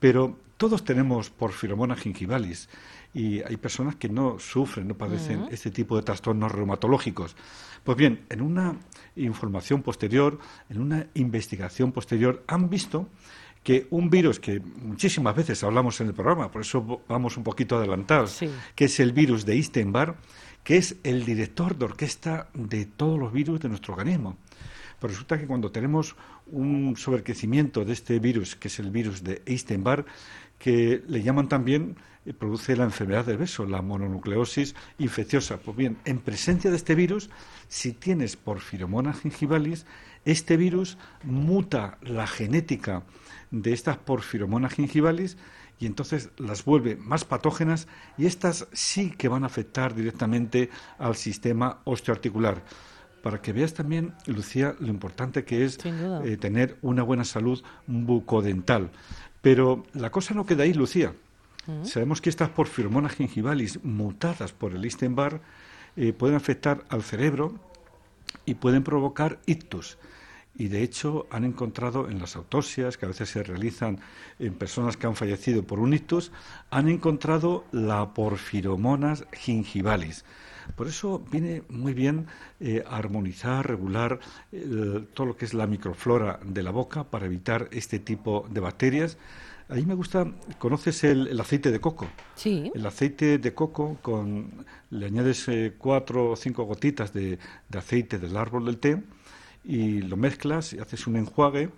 [0.00, 2.68] Pero todos tenemos Porphyromonas gingivalis
[3.14, 7.36] y hay personas que no sufren, no padecen este tipo de trastornos reumatológicos.
[7.84, 8.76] Pues bien, en una
[9.16, 10.38] información posterior,
[10.70, 13.08] en una investigación posterior, han visto
[13.62, 17.76] que un virus que muchísimas veces hablamos en el programa, por eso vamos un poquito
[17.76, 18.40] adelantados,
[18.74, 20.16] que es el virus de Epstein-Barr,
[20.64, 24.36] que es el director de orquesta de todos los virus de nuestro organismo.
[25.00, 29.42] Pero resulta que cuando tenemos un sobrecrecimiento de este virus, que es el virus de
[29.46, 30.06] Epstein-Barr,
[30.58, 31.96] que le llaman también
[32.38, 35.58] produce la enfermedad del beso, la mononucleosis infecciosa.
[35.58, 37.30] Pues bien, en presencia de este virus,
[37.68, 39.86] si tienes porfiromonas gingivalis,
[40.24, 43.02] este virus muta la genética
[43.50, 45.36] de estas porfiromonas gingivalis
[45.80, 51.16] y entonces las vuelve más patógenas y estas sí que van a afectar directamente al
[51.16, 52.62] sistema osteoarticular.
[53.22, 58.90] Para que veas también, Lucía, lo importante que es eh, tener una buena salud bucodental.
[59.40, 61.14] Pero la cosa no queda ahí, Lucía.
[61.84, 65.40] Sabemos que estas porfiromonas gingivalis mutadas por el Istenbar
[65.96, 67.54] eh, pueden afectar al cerebro
[68.44, 69.98] y pueden provocar ictus
[70.54, 74.00] y de hecho han encontrado en las autopsias que a veces se realizan
[74.38, 76.30] en personas que han fallecido por un ictus,
[76.70, 80.24] han encontrado la porfiromonas gingivalis.
[80.76, 82.26] Por eso viene muy bien
[82.60, 84.20] eh, armonizar, regular
[85.14, 89.18] todo lo que es la microflora de la boca para evitar este tipo de bacterias.
[89.72, 92.06] A mí me gusta, ¿conoces el, aceite de coco?
[92.34, 92.70] Sí.
[92.74, 97.38] El aceite de coco, con, le añades eh, cuatro o cinco gotitas de
[97.74, 99.02] aceite del árbol del té,
[99.64, 101.70] y lo mezclas y haces un enjuague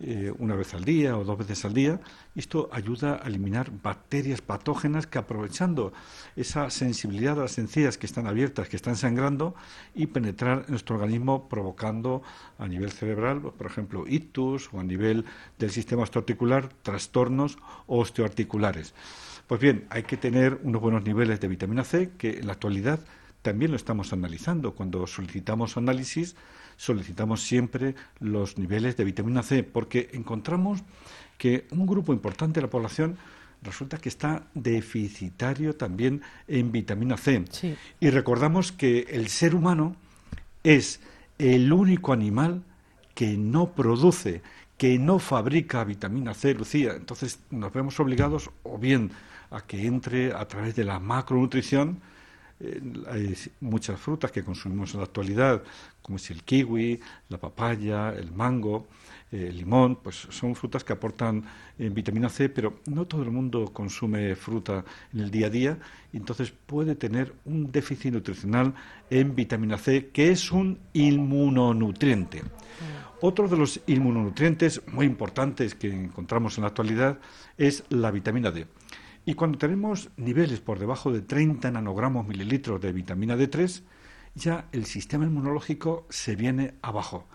[0.00, 2.00] eh, una vez al día o dos veces al día.
[2.34, 5.92] Esto ayuda a eliminar bacterias patógenas que aprovechando
[6.34, 9.54] esa sensibilidad de las encías que están abiertas, que están sangrando
[9.94, 12.22] y penetrar en nuestro organismo provocando
[12.58, 15.24] a nivel cerebral, por ejemplo, ictus o a nivel
[15.58, 18.94] del sistema osteoarticular, trastornos osteoarticulares.
[19.46, 22.98] Pues bien, hay que tener unos buenos niveles de vitamina C que en la actualidad
[23.42, 24.74] también lo estamos analizando.
[24.74, 26.34] Cuando solicitamos análisis,
[26.76, 30.82] solicitamos siempre los niveles de vitamina C, porque encontramos
[31.38, 33.16] que un grupo importante de la población
[33.62, 37.44] resulta que está deficitario también en vitamina C.
[38.00, 39.96] Y recordamos que el ser humano
[40.62, 41.00] es
[41.38, 42.62] el único animal
[43.14, 44.42] que no produce,
[44.76, 46.92] que no fabrica vitamina C, Lucía.
[46.94, 49.10] Entonces nos vemos obligados o bien
[49.50, 52.00] a que entre a través de la macronutrición,
[52.60, 55.62] eh, hay muchas frutas que consumimos en la actualidad,
[56.02, 58.86] como es el kiwi, la papaya, el mango,
[59.32, 61.44] eh, el limón, pues son frutas que aportan
[61.78, 65.78] eh, vitamina C, pero no todo el mundo consume fruta en el día a día,
[66.12, 68.74] y entonces puede tener un déficit nutricional
[69.10, 72.42] en vitamina C, que es un inmunonutriente.
[72.42, 72.46] Mm.
[73.20, 77.18] Otro de los inmunonutrientes muy importantes que encontramos en la actualidad
[77.56, 78.66] es la vitamina D.
[79.26, 83.82] Y cuando tenemos niveles por debajo de 30 nanogramos mililitros de vitamina D3,
[84.34, 87.26] ya el sistema inmunológico se viene abajo.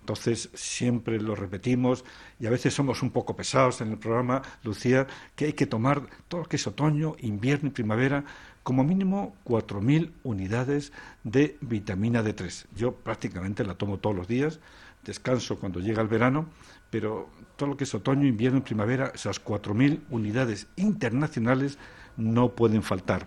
[0.00, 2.04] Entonces, siempre lo repetimos
[2.40, 6.08] y a veces somos un poco pesados en el programa, Lucía, que hay que tomar
[6.26, 8.24] todo lo que es otoño, invierno y primavera,
[8.64, 12.66] como mínimo 4.000 unidades de vitamina D3.
[12.74, 14.58] Yo prácticamente la tomo todos los días,
[15.04, 16.46] descanso cuando llega el verano,
[16.90, 21.78] pero todo lo que es otoño, invierno primavera, esas 4.000 unidades internacionales
[22.16, 23.26] no pueden faltar.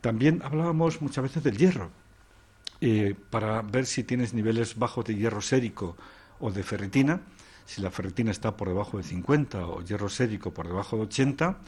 [0.00, 1.90] También hablábamos muchas veces del hierro,
[2.80, 5.96] eh, para ver si tienes niveles bajos de hierro sérico
[6.40, 7.20] o de ferritina.
[7.64, 11.58] Si la ferritina está por debajo de 50 o hierro sérico por debajo de 80,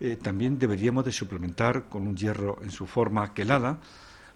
[0.00, 3.78] eh, también deberíamos de suplementar con un hierro en su forma quelada,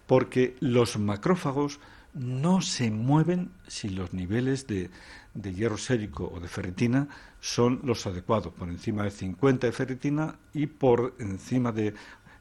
[0.07, 1.79] porque los macrófagos
[2.13, 4.89] no se mueven si los niveles de,
[5.33, 7.07] de hierro sérico o de ferritina
[7.39, 11.93] son los adecuados, por encima de 50 de ferritina y por encima de,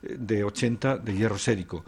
[0.03, 1.85] de 80 de hierro sérico.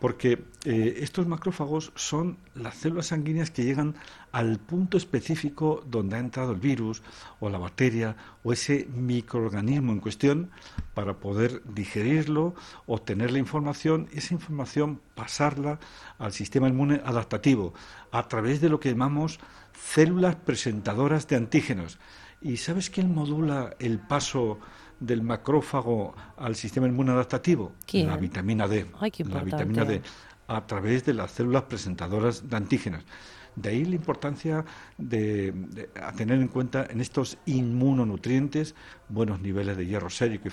[0.00, 3.94] Porque eh, estos macrófagos son las células sanguíneas que llegan
[4.32, 7.02] al punto específico donde ha entrado el virus
[7.40, 10.50] o la bacteria o ese microorganismo en cuestión
[10.94, 12.54] para poder digerirlo,
[12.86, 15.80] obtener la información y esa información pasarla
[16.18, 17.74] al sistema inmune adaptativo
[18.12, 19.40] a través de lo que llamamos
[19.72, 21.98] células presentadoras de antígenos.
[22.40, 24.58] ¿Y sabes quién modula el paso
[25.00, 27.72] del macrófago al sistema inmune adaptativo?
[27.92, 28.86] La vitamina D.
[29.28, 30.02] la vitamina D
[30.48, 33.04] a través de las células presentadoras de antígenos.
[33.54, 34.64] De ahí la importancia
[34.98, 35.52] de,
[36.16, 38.76] tener en cuenta en estos inmunonutrientes
[39.08, 40.48] buenos niveles de hierro sérico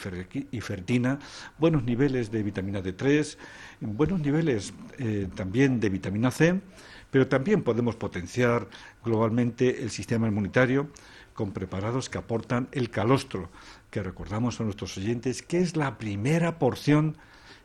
[0.51, 1.19] y, fertina,
[1.59, 3.37] buenos niveles de vitamina D3,
[3.81, 6.59] buenos niveles eh, también de vitamina C,
[7.11, 8.67] pero también podemos potenciar
[9.03, 10.89] globalmente el sistema inmunitario
[11.35, 13.49] con preparados que aportan el calostro,
[13.95, 17.15] que recordamos a nuestros oyentes que es la primera porción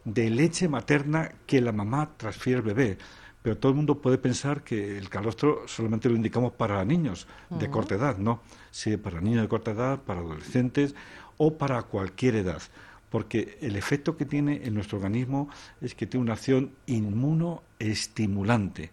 [0.04, 2.98] de leche materna que la mamá transfiere al bebé.
[3.42, 7.68] Pero todo el mundo puede pensar que el calostro solamente lo indicamos para niños de
[7.68, 8.42] corta edad, no.
[8.70, 10.94] Sí, para niños de corta edad, para adolescentes
[11.36, 12.62] o para cualquier edad.
[13.08, 15.48] Porque el efecto que tiene en nuestro organismo
[15.80, 18.92] es que tiene una acción inmunoestimulante.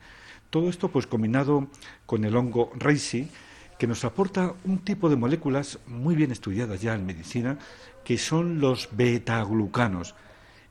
[0.50, 1.68] Todo esto, pues combinado
[2.08, 3.30] con el hongo reishi,
[3.78, 7.58] que nos aporta un tipo de moléculas muy bien estudiadas ya en medicina,
[8.04, 10.16] que son los beta-glucanos.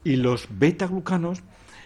[0.04, 1.42] Y los beta-glucanos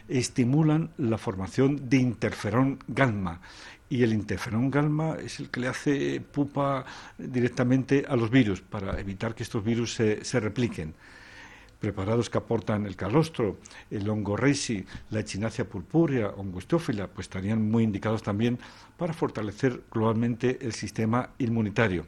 [0.08, 3.40] estimulan la formación de interferón gamma.
[3.88, 6.84] Y el interferón gamma es el que le hace pupa
[7.18, 10.94] directamente a los virus para evitar que estos virus se, se repliquen
[11.80, 13.58] preparados que aportan el calostro,
[13.90, 14.36] el hongo
[15.10, 16.60] la echinacia purpúrea, hongo
[17.08, 18.58] pues estarían muy indicados también
[18.96, 22.06] para fortalecer globalmente el sistema inmunitario.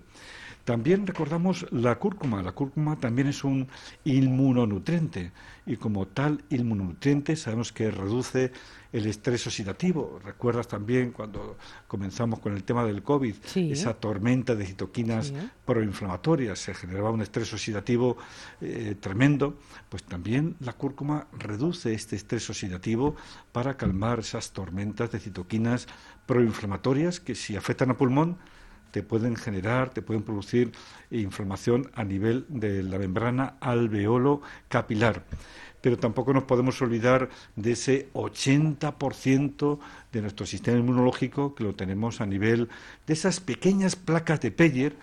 [0.64, 2.42] También recordamos la cúrcuma.
[2.42, 3.66] La cúrcuma también es un
[4.04, 5.32] inmunonutriente
[5.66, 8.52] y como tal inmunonutriente sabemos que reduce
[8.92, 10.20] el estrés oxidativo.
[10.22, 11.56] Recuerdas también cuando
[11.88, 15.32] comenzamos con el tema del COVID, esa tormenta de citoquinas
[15.64, 18.16] proinflamatorias, se generaba un estrés oxidativo
[18.60, 23.16] eh, tremendo, pues también la cúrcuma reduce este estrés oxidativo
[23.50, 25.88] para calmar esas tormentas de citoquinas
[26.26, 28.38] proinflamatorias que si afectan a pulmón
[28.92, 30.70] te pueden generar, te pueden producir
[31.10, 35.24] inflamación a nivel de la membrana alveolo capilar.
[35.80, 39.78] Pero tampoco nos podemos olvidar de ese 80%
[40.12, 42.68] de nuestro sistema inmunológico que lo tenemos a nivel
[43.06, 44.94] de esas pequeñas placas de Peyer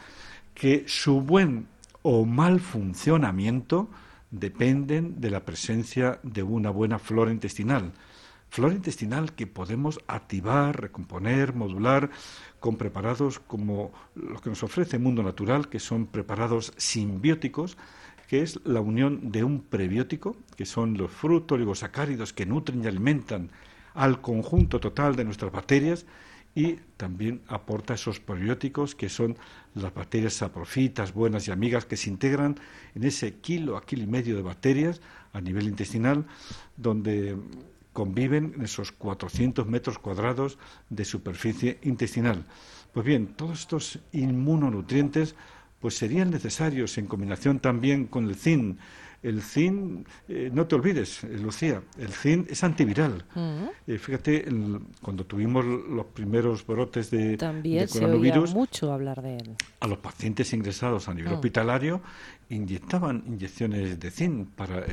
[0.53, 1.67] que su buen
[2.01, 3.89] o mal funcionamiento
[4.31, 7.91] dependen de la presencia de una buena flora intestinal.
[8.49, 12.09] Flora intestinal que podemos activar, recomponer, modular
[12.59, 17.77] con preparados como los que nos ofrece el mundo natural, que son preparados simbióticos,
[18.27, 22.87] que es la unión de un prebiótico, que son los frutos oligosacáridos que nutren y
[22.87, 23.51] alimentan
[23.93, 26.05] al conjunto total de nuestras bacterias,
[26.55, 29.37] y también aporta esos probióticos que son
[29.75, 32.59] las bacterias saprofitas, buenas y amigas, que se integran
[32.95, 35.01] en ese kilo a kilo y medio de bacterias
[35.33, 36.25] a nivel intestinal,
[36.75, 37.37] donde
[37.93, 40.57] conviven en esos 400 metros cuadrados
[40.89, 42.45] de superficie intestinal.
[42.93, 45.35] Pues bien, todos estos inmunonutrientes
[45.79, 48.77] pues serían necesarios en combinación también con el zinc,
[49.21, 53.25] el zinc, eh, no te olvides, eh, Lucía, el zinc es antiviral.
[53.35, 53.65] Mm.
[53.87, 54.45] Eh, fíjate,
[55.01, 59.55] cuando tuvimos los primeros brotes de, También coronavirus, se mucho hablar de él.
[59.81, 61.35] A los pacientes ingresados a nivel mm.
[61.35, 62.01] hospitalario
[62.49, 64.83] inyectaban inyecciones de zinc para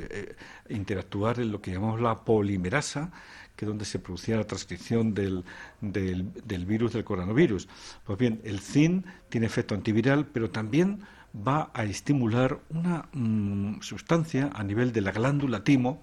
[0.69, 3.11] interactuar en lo que llamamos la polimerasa,
[3.57, 5.45] que es donde se producía la transcripción del,
[5.81, 7.69] del, del virus del coronavirus.
[8.05, 11.01] Pues bien, el zinc tiene efecto antiviral, pero también
[11.37, 16.03] va a estimular una mm, sustancia a nivel de la glándula timo,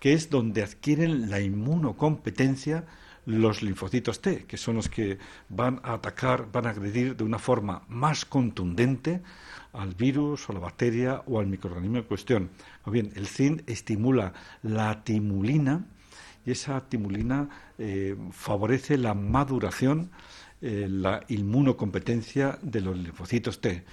[0.00, 2.84] que es donde adquieren la inmunocompetencia
[3.26, 7.38] los linfocitos T, que son los que van a atacar, van a agredir de una
[7.38, 9.22] forma más contundente
[9.72, 12.50] al virus o la bacteria o al microorganismo en cuestión.
[12.84, 14.32] O bien, el zinc estimula
[14.62, 15.86] la timulina
[16.46, 20.10] y esa timulina eh, favorece la maduración,
[20.60, 23.84] eh, la inmunocompetencia de los linfocitos T.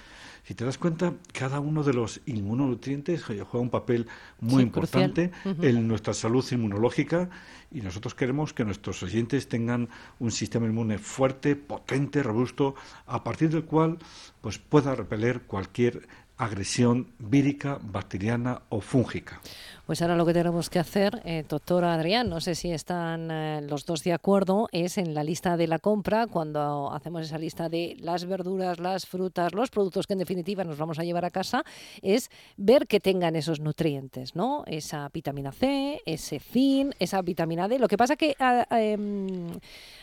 [0.44, 4.08] Si te das cuenta, cada uno de los inmunonutrientes juega un papel
[4.40, 7.30] muy importante en nuestra salud inmunológica
[7.70, 12.74] y nosotros queremos que nuestros oyentes tengan un sistema inmune fuerte, potente, robusto,
[13.06, 13.98] a partir del cual
[14.40, 19.40] pues pueda repeler cualquier agresión vírica, bacteriana o fúngica.
[19.86, 23.60] Pues ahora lo que tenemos que hacer, eh, doctor Adrián, no sé si están eh,
[23.68, 27.68] los dos de acuerdo, es en la lista de la compra, cuando hacemos esa lista
[27.68, 31.30] de las verduras, las frutas, los productos que en definitiva nos vamos a llevar a
[31.30, 31.64] casa,
[32.00, 34.62] es ver que tengan esos nutrientes, ¿no?
[34.66, 37.80] Esa vitamina C, ese zinc, esa vitamina D.
[37.80, 38.36] Lo que pasa que,
[38.70, 39.48] em,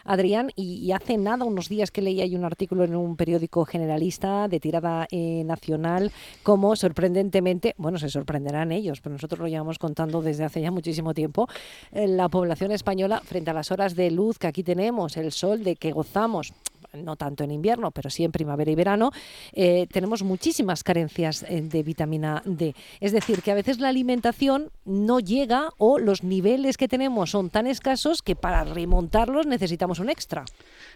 [0.04, 4.48] Adrián, y, hace nada, unos días que leí hay un artículo en un periódico generalista
[4.50, 6.12] de tirada eh, nacional,
[6.44, 11.14] como sorprendentemente, bueno, se sorprenderán ellos, pero nosotros lo llamamos contando desde hace ya muchísimo
[11.14, 11.48] tiempo,
[11.92, 15.64] eh, la población española frente a las horas de luz que aquí tenemos, el sol
[15.64, 16.54] de que gozamos,
[16.94, 19.12] no tanto en invierno, pero sí en primavera y verano,
[19.54, 22.76] eh, tenemos muchísimas carencias eh, de vitamina D.
[23.00, 27.50] Es decir, que a veces la alimentación no llega o los niveles que tenemos son
[27.50, 30.46] tan escasos que para remontarlos necesitamos un extra.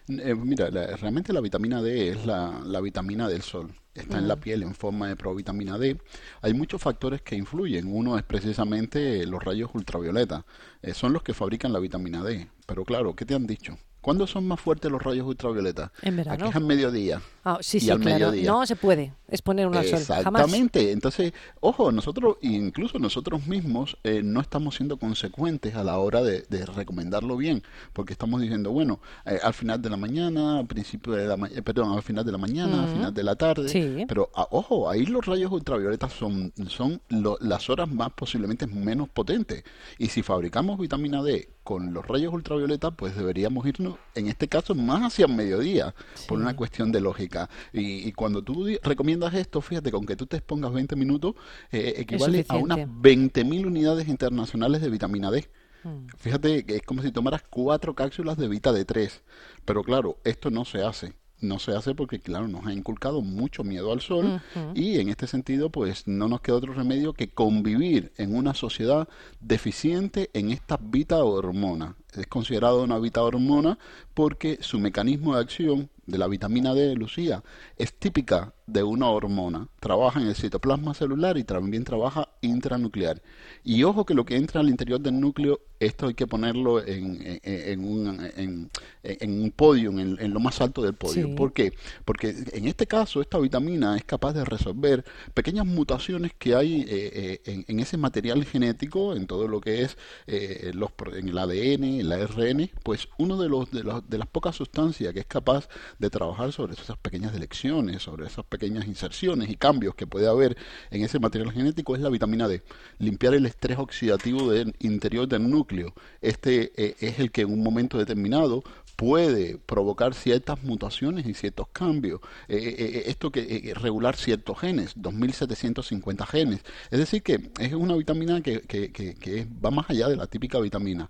[0.08, 4.64] mira, realmente la vitamina D es la, la vitamina del sol está en la piel
[4.64, 5.98] en forma de provitamina D.
[6.42, 7.88] Hay muchos factores que influyen.
[7.88, 10.46] Uno es precisamente los rayos ultravioleta.
[10.82, 12.48] Eh, son los que fabrican la vitamina D.
[12.66, 13.78] Pero claro, ¿qué te han dicho?
[14.04, 15.90] ¿Cuándo son más fuertes los rayos ultravioletas?
[16.02, 16.44] En verano.
[16.44, 17.22] Aquí es al mediodía.
[17.46, 18.32] Ah, sí, sí, claro.
[18.32, 20.00] No se puede exponer una sol.
[20.00, 20.92] Exactamente.
[20.92, 26.44] Entonces, ojo, nosotros, incluso nosotros mismos, eh, no estamos siendo consecuentes a la hora de,
[26.74, 31.28] recomendarlo bien, porque estamos diciendo, bueno, eh, al final de la mañana, al principio de
[31.28, 34.06] la eh, perdón, al final de la mañana, al final de la tarde.
[34.08, 39.64] Pero, ah, ojo, ahí los rayos ultravioletas son, son las horas más posiblemente menos potentes.
[39.98, 44.76] Y si fabricamos vitamina D con los rayos ultravioleta, pues deberíamos irnos, en este caso,
[44.76, 45.96] más hacia el mediodía,
[46.28, 47.33] por una cuestión de lógica.
[47.72, 51.36] Y, cuando tú recomiendas esto, fíjate, con que tú te expongas 20 minutos,
[51.72, 55.48] eh, equivale a unas 20.000 unidades internacionales de vitamina D.
[55.84, 56.08] Mm.
[56.18, 59.22] Fíjate que es como si tomaras cuatro cápsulas de Vita D3.
[59.66, 61.14] Pero claro, esto no se hace
[61.44, 64.42] no se hace porque, claro, nos ha inculcado mucho miedo al sol
[64.74, 69.08] y en este sentido, pues no nos queda otro remedio que convivir en una sociedad
[69.40, 71.96] deficiente en esta vita hormona.
[72.16, 73.78] Es considerado una vita hormona
[74.14, 77.44] porque su mecanismo de acción de la vitamina D, Lucía,
[77.78, 79.68] es típica de una hormona.
[79.80, 83.22] Trabaja en el citoplasma celular y también trabaja intranuclear.
[83.64, 87.40] Y ojo que lo que entra al interior del núcleo, esto hay que ponerlo en,
[87.44, 91.36] en, un, en, un podio, en, lo más alto del podio.
[91.36, 91.74] ¿Por qué?
[92.06, 95.04] Porque en este caso esta vitamina es capaz de resolver
[95.34, 99.98] pequeñas mutaciones que hay eh, eh, en, ese material genético, en todo lo que es
[100.28, 104.28] eh, los, en el ADN, el ARN, pues uno de, los, de, los, de las
[104.28, 105.68] pocas sustancias que es capaz
[106.00, 110.56] de trabajar sobre esas pequeñas elecciones, sobre esas pequeñas inserciones y cambios que puede haber
[110.92, 112.62] en ese material genético es la vitamina D.
[113.00, 115.94] Limpiar el estrés oxidativo del interior del núcleo.
[116.22, 118.64] Este eh, es el que en un momento determinado
[118.96, 122.22] puede provocar ciertas mutaciones y ciertos cambios.
[122.48, 126.62] Eh, eh, eh, esto que regular ciertos genes, 2.750 genes.
[126.92, 130.60] Es decir, que es una vitamina que, que, que, va más allá de la típica
[130.60, 131.10] vitamina.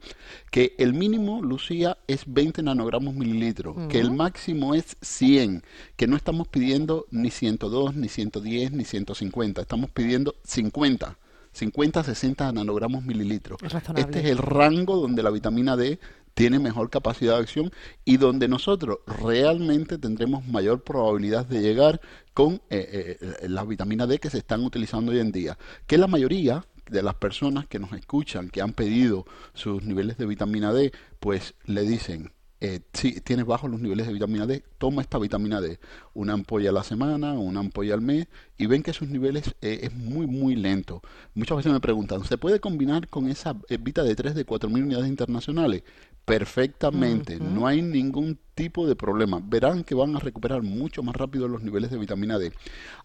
[0.51, 3.75] Que el mínimo, Lucía, es 20 nanogramos mililitros.
[3.89, 5.63] Que el máximo es 100.
[5.95, 9.61] Que no estamos pidiendo ni 102, ni 110, ni 150.
[9.61, 11.17] Estamos pidiendo 50.
[11.53, 13.59] 50 60 nanogramos mililitros.
[13.95, 15.99] este es el rango donde la vitamina D
[16.33, 17.71] tiene mejor capacidad de acción
[18.05, 22.01] y donde nosotros realmente tendremos mayor probabilidad de llegar
[22.33, 25.57] con eh, eh, las vitaminas D que se están utilizando hoy en día.
[25.85, 30.25] Que la mayoría de las personas que nos escuchan, que han pedido sus niveles de
[30.25, 32.33] vitamina D, pues le dicen,
[32.65, 35.81] eh, si tienes bajos los niveles de vitamina D, toma esta vitamina D,
[36.13, 39.81] una ampolla a la semana, una ampolla al mes, y ven que sus niveles eh,
[39.83, 41.01] es muy, muy lento.
[41.33, 45.09] Muchas veces me preguntan, ¿se puede combinar con esa eh, Vita D3 de 4.000 unidades
[45.09, 45.83] internacionales?
[46.23, 49.41] Perfectamente, no hay ningún tipo de problema.
[49.43, 52.53] Verán que van a recuperar mucho más rápido los niveles de vitamina D.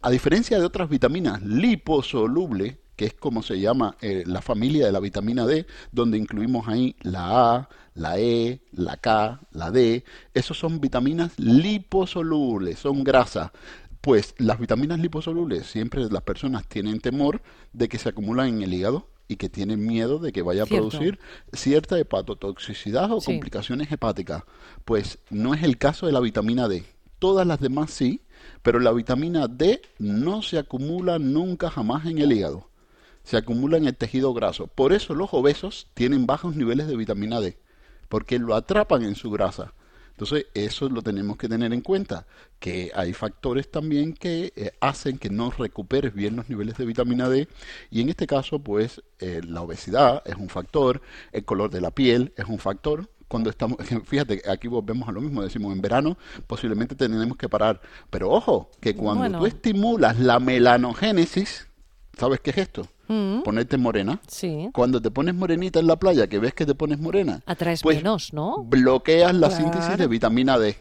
[0.02, 4.92] A diferencia de otras vitaminas liposolubles, que es como se llama eh, la familia de
[4.92, 7.68] la vitamina D, donde incluimos ahí la A,
[7.98, 10.04] la E, la K, la D.
[10.32, 13.50] Esos son vitaminas liposolubles, son grasas.
[14.00, 17.42] Pues las vitaminas liposolubles siempre las personas tienen temor
[17.72, 20.66] de que se acumulan en el hígado y que tienen miedo de que vaya a
[20.66, 21.18] producir
[21.52, 24.44] cierta hepatotoxicidad o complicaciones hepáticas.
[24.84, 26.84] Pues no es el caso de la vitamina D.
[27.18, 28.22] Todas las demás sí,
[28.62, 32.68] pero la vitamina D no se acumula nunca jamás en el hígado
[33.24, 34.68] se acumula en el tejido graso.
[34.68, 37.58] Por eso los obesos tienen bajos niveles de vitamina D,
[38.08, 39.72] porque lo atrapan en su grasa.
[40.10, 42.26] Entonces, eso lo tenemos que tener en cuenta,
[42.58, 47.28] que hay factores también que eh, hacen que no recuperes bien los niveles de vitamina
[47.28, 47.46] D
[47.88, 51.00] y en este caso, pues, eh, la obesidad es un factor,
[51.30, 55.20] el color de la piel es un factor, cuando estamos, fíjate, aquí volvemos a lo
[55.20, 57.80] mismo, decimos en verano posiblemente tenemos que parar,
[58.10, 61.67] pero ojo, que cuando tú estimulas la melanogénesis,
[62.18, 62.86] ¿sabes qué es esto?
[63.08, 63.40] Mm.
[63.42, 64.20] ponerte morena.
[64.26, 64.68] Sí.
[64.74, 67.96] Cuando te pones morenita en la playa, que ves que te pones morena, atraes pues
[67.96, 68.64] menos, ¿no?
[68.64, 70.76] Bloqueas la síntesis de vitamina D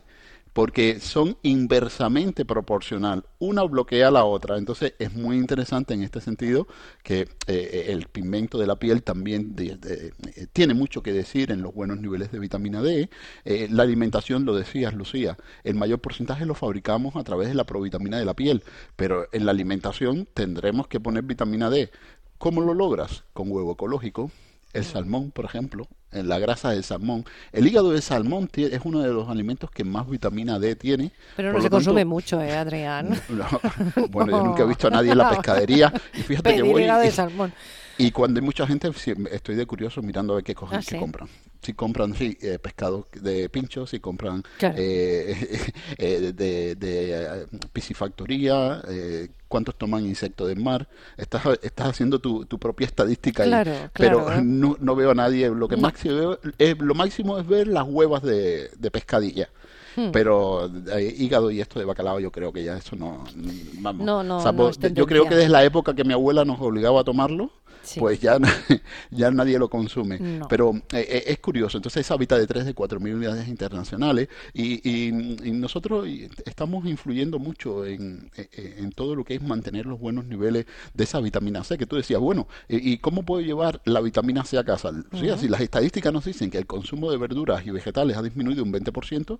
[0.58, 3.24] porque son inversamente proporcional.
[3.38, 4.58] Una bloquea a la otra.
[4.58, 6.66] Entonces es muy interesante en este sentido
[7.04, 10.12] que eh, el pigmento de la piel también eh,
[10.54, 13.08] tiene mucho que decir en los buenos niveles de vitamina D.
[13.46, 17.68] Eh, la alimentación, lo decías Lucía, el mayor porcentaje lo fabricamos a través de la
[17.68, 18.64] provitamina de la piel,
[18.96, 21.92] pero en la alimentación tendremos que poner vitamina D.
[22.40, 23.26] ¿Cómo lo logras?
[23.34, 24.32] Con huevo ecológico,
[24.78, 27.26] el salmón, por ejemplo, en la grasa del salmón.
[27.52, 31.12] El hígado de salmón es uno de los alimentos que más vitamina D tiene.
[31.36, 33.20] Pero no se consume mucho, ¿eh, Adrián?
[34.10, 35.94] bueno, yo nunca he visto a nadie en la pescadería.
[36.14, 36.84] Y fíjate que voy.
[36.84, 37.54] Hígado de salmón.
[37.98, 38.92] Y cuando hay mucha gente,
[39.32, 41.30] estoy de curioso mirando a ver qué cogen, ah, compran.
[41.62, 48.82] Si compran sí, eh, pescado de pincho, si compran eh, eh, de, de piscifactoría,
[49.48, 50.88] cuántos toman insectos del mar.
[51.18, 53.90] Estás, estás haciendo tu, tu propia estadística claro, ahí.
[53.94, 55.50] Pero no, no, veo a nadie.
[55.50, 59.50] Lo, que máximo veo, es, lo máximo es ver las huevas de, de pescadilla.
[59.98, 60.12] Hmm.
[60.12, 60.70] Pero
[61.00, 63.24] hígado y esto de bacalao, yo creo que ya eso no.
[63.80, 64.06] Vamos.
[64.06, 67.52] No, no, yo creo que desde la época que mi abuela nos obligaba a tomarlo,
[67.96, 68.38] pues ya,
[69.12, 70.20] ya nadie lo consume.
[70.50, 74.30] Pero eh, eh, es curioso, entonces esa habita de 3 de 4 mil unidades internacionales
[74.54, 75.12] y,
[75.58, 76.08] nosotros
[76.46, 81.20] estamos influyendo mucho en, en, todo lo que es mantener los buenos niveles de esa
[81.20, 84.92] vitamina C, que tú decías, bueno, ¿y cómo puedo llevar la vitamina C a casa?
[85.40, 88.72] Si las estadísticas nos dicen que el consumo de verduras y vegetales ha disminuido un
[88.72, 89.40] 20%,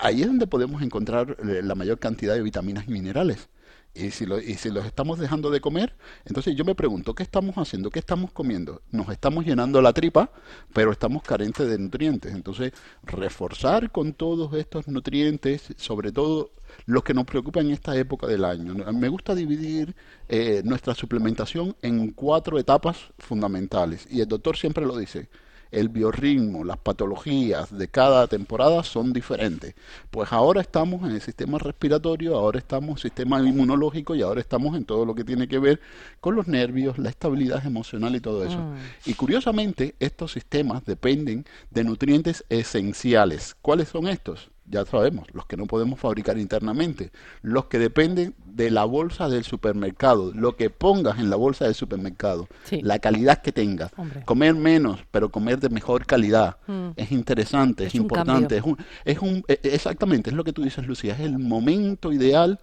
[0.00, 3.48] ahí es donde podemos encontrar eh, la mayor cantidad de vitaminas y minerales.
[3.94, 7.22] Y si, lo, y si los estamos dejando de comer, entonces yo me pregunto, ¿qué
[7.22, 7.90] estamos haciendo?
[7.90, 8.82] ¿Qué estamos comiendo?
[8.90, 10.30] Nos estamos llenando la tripa,
[10.74, 12.34] pero estamos carentes de nutrientes.
[12.34, 12.72] Entonces,
[13.04, 16.50] reforzar con todos estos nutrientes, sobre todo
[16.84, 18.74] los que nos preocupan en esta época del año.
[18.92, 19.96] Me gusta dividir
[20.28, 24.06] eh, nuestra suplementación en cuatro etapas fundamentales.
[24.10, 25.30] Y el doctor siempre lo dice
[25.70, 29.74] el biorritmo, las patologías de cada temporada son diferentes.
[30.10, 34.40] Pues ahora estamos en el sistema respiratorio, ahora estamos en el sistema inmunológico y ahora
[34.40, 35.80] estamos en todo lo que tiene que ver
[36.20, 38.58] con los nervios, la estabilidad emocional y todo eso.
[38.58, 38.76] Mm.
[39.06, 43.56] Y curiosamente, estos sistemas dependen de nutrientes esenciales.
[43.60, 44.50] ¿Cuáles son estos?
[44.68, 47.10] Ya sabemos, los que no podemos fabricar internamente,
[47.42, 51.74] los que dependen de la bolsa del supermercado, lo que pongas en la bolsa del
[51.74, 52.80] supermercado, Sí.
[52.82, 54.22] la calidad que tenga, Hombre.
[54.24, 56.88] comer menos, pero comer de mejor calidad, Mm.
[56.96, 60.62] es interesante, es, importante, es un, es un e- e- exactamente, es lo que tú
[60.62, 62.58] dices, Lucía, es el momento ideal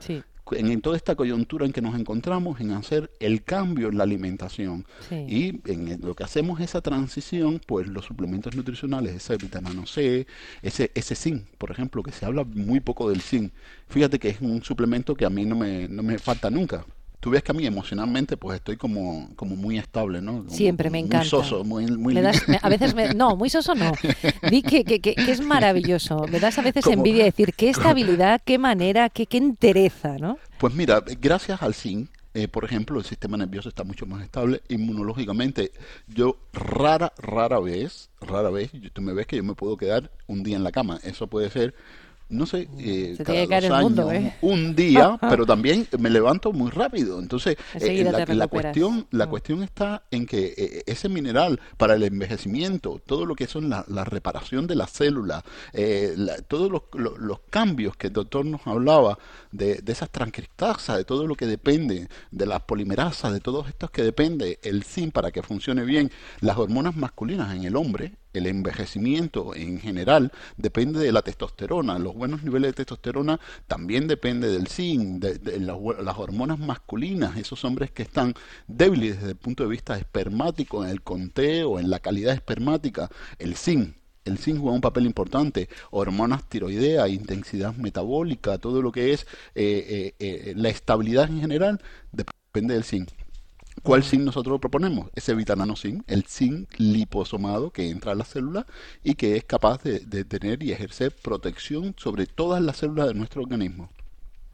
[0.56, 4.04] en, en toda esta coyuntura en que nos encontramos en hacer el cambio en la
[4.04, 4.86] alimentación.
[5.10, 5.16] Sí.
[5.28, 10.28] Y en lo que hacemos esa transición, pues los suplementos nutricionales, ese vitamina C,
[10.62, 13.52] ese, ese zinc, por ejemplo, que se habla muy poco del zinc.
[13.88, 16.86] Fíjate que es un suplemento que a mí no me, no me falta nunca.
[17.24, 20.40] Tú ves que a mí emocionalmente pues estoy como, como muy estable, ¿no?
[20.40, 21.20] Como Siempre me encanta.
[21.20, 21.86] Muy soso, muy...
[21.88, 23.94] muy Me das- a veces me- no, muy soso no.
[24.50, 26.26] Di que, que- que- que es maravilloso.
[26.30, 30.38] Me das a veces Como- envidia decir qué estabilidad, qué manera, qué, qué entereza, ¿no?
[30.58, 34.62] Pues mira, gracias al zinc, eh, por ejemplo, el sistema nervioso está mucho más estable
[34.68, 35.72] inmunológicamente.
[36.08, 40.44] Yo rara, rara vez, rara vez, tú me ves que yo me puedo quedar un
[40.44, 41.00] día en la cama.
[41.04, 41.74] Eso puede ser,
[42.30, 44.34] no sé, eh, Se cada dos mundo, años, ¿eh?
[44.42, 47.20] un día, pero también me levanto muy rápido.
[47.20, 49.30] Entonces, eh, la, cuestión, la Mm.
[49.30, 53.86] cuestión está en que eh, ese mineral para el envejecimiento, todo lo que son la,
[53.88, 55.44] la reparación de las células,
[55.74, 59.18] eh, la- todos los, los- los cambios que el doctor nos hablaba
[59.52, 63.92] de, de esas transcriptasas, de todo lo que depende, de las polimerasas, de todos estos
[63.92, 66.12] que depende el zinc para que funcione bien,
[66.42, 72.00] las hormonas masculinas en el hombre, el envejecimiento en general depende de la testosterona.
[72.00, 77.92] Los buenos niveles de testosterona también depende del zinc, de, las, hormonas masculinas, esos hombres
[77.92, 78.34] que están
[78.68, 83.10] débiles desde el punto de vista espermático, en el conteo, en la calidad espermática,
[83.40, 83.96] el zinc.
[84.26, 90.14] El zinc juega un papel importante, hormonas tiroideas, intensidad metabólica, todo lo que es eh,
[90.16, 91.82] eh, eh, la estabilidad en general
[92.12, 93.10] depende del zinc.
[93.84, 95.10] ¿Cuál zinc nosotros proponemos?
[95.14, 98.66] Ese vitamino zinc, el zinc liposomado que entra a la célula
[99.04, 103.14] y que es capaz de, de tener y ejercer protección sobre todas las células de
[103.14, 103.90] nuestro organismo.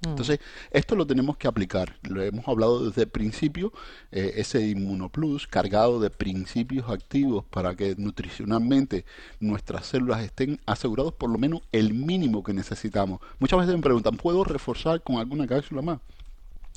[0.05, 0.39] Entonces,
[0.71, 1.97] esto lo tenemos que aplicar.
[2.03, 3.73] Lo hemos hablado desde el principio,
[4.11, 9.05] eh, ese Inmunoplus cargado de principios activos para que nutricionalmente
[9.41, 13.19] nuestras células estén asegurados por lo menos el mínimo que necesitamos.
[13.39, 15.99] Muchas veces me preguntan, ¿puedo reforzar con alguna cápsula más?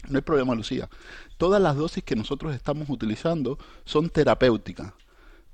[0.09, 0.89] No hay problema, Lucía.
[1.37, 4.93] Todas las dosis que nosotros estamos utilizando son terapéuticas.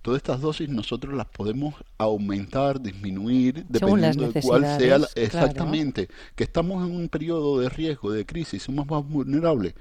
[0.03, 5.26] Todas estas dosis nosotros las podemos aumentar, disminuir, dependiendo de cuál sea la- necesidades, claro.
[5.46, 6.09] exactamente.
[6.34, 9.74] Que estamos en un periodo de riesgo, de crisis, somos más vulnerables.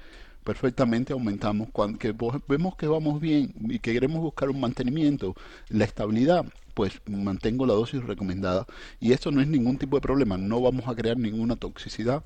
[0.44, 1.68] Perfectamente aumentamos.
[1.72, 2.14] Cuando que
[2.48, 5.34] vemos que vamos bien y que queremos buscar un mantenimiento,
[5.68, 6.44] la estabilidad,
[6.74, 8.66] pues mantengo la dosis recomendada.
[9.00, 10.36] Y esto no es ningún tipo de problema.
[10.38, 12.22] No vamos a crear ninguna toxicidad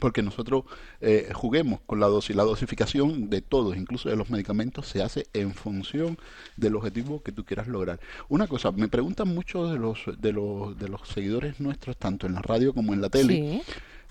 [0.00, 0.64] porque nosotros
[1.00, 2.34] eh, juguemos con la dosis.
[2.36, 6.18] La dosificación de todos, incluso de los medicamentos, se hace en función
[6.56, 8.00] del objetivo que tú quieras lograr.
[8.28, 12.34] Una cosa, me preguntan muchos de los, de los, de los seguidores nuestros, tanto en
[12.34, 13.62] la radio como en la tele, Sí.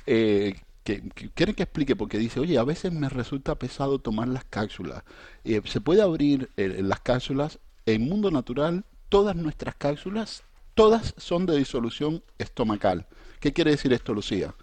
[0.05, 4.27] eh, que, que quieren que explique porque dice, oye, a veces me resulta pesado tomar
[4.27, 5.03] las cápsulas.
[5.45, 10.43] Eh, se puede abrir las cápsulas en mundo natural, todas nuestras cápsulas,
[10.75, 13.05] todas son de disolución estomacal.
[13.39, 14.55] ¿Qué quiere decir esto, Lucía?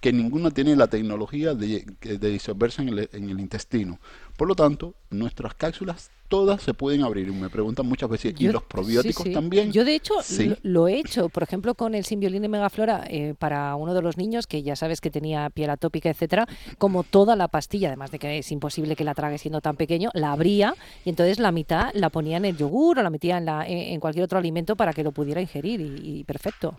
[0.00, 3.98] Que ninguna tiene la tecnología de, de disolverse en el, en el intestino.
[4.36, 7.26] Por lo tanto, nuestras cápsulas todas se pueden abrir.
[7.28, 9.34] Y me preguntan muchas veces, ¿y los probióticos sí, sí.
[9.34, 9.72] también?
[9.72, 10.48] Yo, de hecho, Sí.
[10.48, 14.02] lo, lo he hecho, por ejemplo, con el Simbiolin de Megaflora eh, para uno de
[14.02, 16.46] los niños que ya sabes que tenía piel atópica, etcétera,
[16.76, 20.10] como toda la pastilla, además de que es imposible que la trague siendo tan pequeño,
[20.14, 20.74] la abría
[21.04, 23.78] y entonces la mitad la ponía en el yogur o la metía en, la, en,
[23.78, 26.76] en cualquier otro alimento para que lo pudiera ingerir y, y perfecto.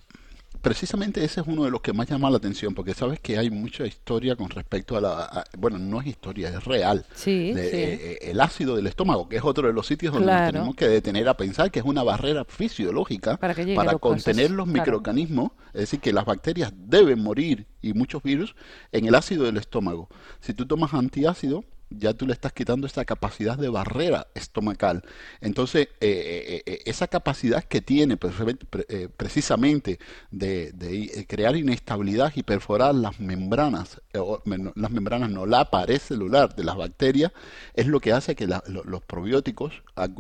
[0.62, 3.50] Precisamente ese es uno de los que más llama la atención, porque sabes que hay
[3.50, 5.24] mucha historia con respecto a la...
[5.24, 7.06] a- bueno, no es historia, es real.
[7.14, 7.78] Sí, de, sí.
[7.78, 10.88] eh, el ácido del estómago, que es otro de los sitios donde nos tenemos que
[10.88, 14.80] detener a pensar que es una barrera fisiológica Para que contener los claro.
[14.80, 18.56] microorganismos, es decir, que las bacterias deben morir y muchos virus
[18.92, 20.10] en el ácido del estómago.
[20.42, 25.04] Si tú tomas antiácido, ya tú le estás quitando esa capacidad de barrera estomacal.
[25.42, 30.00] Entonces, eh, eh, eh, esa capacidad que tiene precisamente
[30.32, 36.76] de, crear inestabilidad y perforar las membranas, las membranas no, la pared celular de las
[36.76, 37.32] bacterias,
[37.74, 39.74] es lo que hace que los probióticos,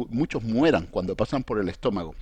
[0.10, 2.16] muchos mueran cuando pasan por el estómago.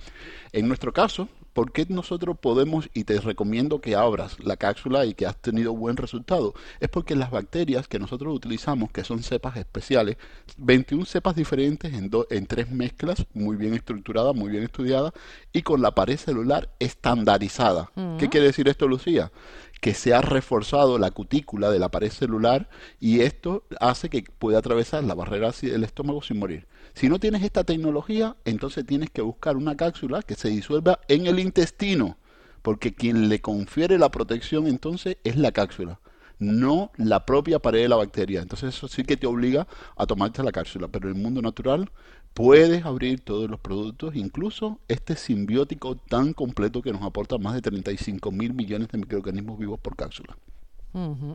[0.52, 1.28] En nuestro caso,
[1.58, 5.74] ¿por qué nosotros podemos, y te recomiendo que abras la cápsula y que has tenido
[5.74, 6.54] buen resultado?
[6.78, 10.18] Es porque las bacterias que nosotros utilizamos, que son cepas especiales,
[10.56, 15.12] 21 cepas diferentes en, en tres mezclas, muy bien estructuradas, muy bien estudiadas,
[15.52, 17.90] y con la pared celular estandarizada.
[18.20, 19.32] ¿Qué quiere decir esto, Lucía?
[19.80, 22.68] Que se ha reforzado la cutícula de la pared celular
[23.00, 26.66] y esto hace que pueda atravesar la barrera del estómago sin morir.
[26.94, 31.26] Si no tienes esta tecnología, entonces tienes que buscar una cápsula que se disuelva en
[31.26, 32.16] el intestino,
[32.62, 36.00] porque quien le confiere la protección entonces es la cápsula,
[36.38, 38.40] no la propia pared de la bacteria.
[38.42, 39.66] Entonces eso sí que te obliga
[39.96, 41.90] a tomarte la cápsula, pero en el mundo natural
[42.34, 47.62] puedes abrir todos los productos, incluso este simbiótico tan completo que nos aporta más de
[47.62, 50.36] 35 mil millones de microorganismos vivos por cápsula.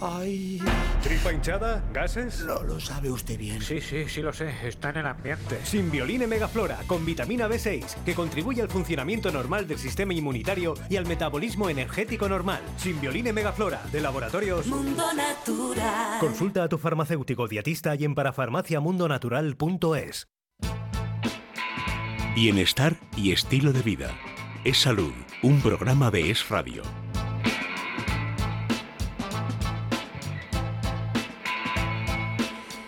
[0.00, 0.60] Ay.
[1.02, 1.82] ¿Tripa hinchada?
[1.92, 2.44] ¿Gases?
[2.44, 3.60] No lo sabe usted bien.
[3.62, 4.52] Sí, sí, sí lo sé.
[4.66, 5.58] Está en el ambiente.
[5.64, 11.06] Simbioline Megaflora con vitamina B6 que contribuye al funcionamiento normal del sistema inmunitario y al
[11.06, 12.60] metabolismo energético normal.
[12.76, 16.18] Simbioline Megaflora de Laboratorios Mundo Natural.
[16.20, 20.28] Consulta a tu farmacéutico dietista y en parafarmaciamundonatural.es.
[22.34, 24.10] Bienestar y estilo de vida.
[24.62, 25.12] Es salud.
[25.42, 26.82] Un programa de Es Radio.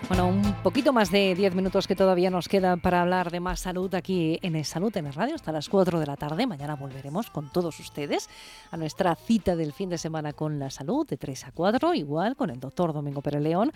[0.09, 3.61] Bueno, un poquito más de 10 minutos que todavía nos quedan para hablar de más
[3.61, 6.47] salud aquí en Es Salud en el radio hasta las 4 de la tarde.
[6.47, 8.31] Mañana volveremos con todos ustedes
[8.71, 12.37] a nuestra cita del fin de semana con la salud de 3 a 4, igual
[12.37, 13.71] con el doctor Domingo Pérez León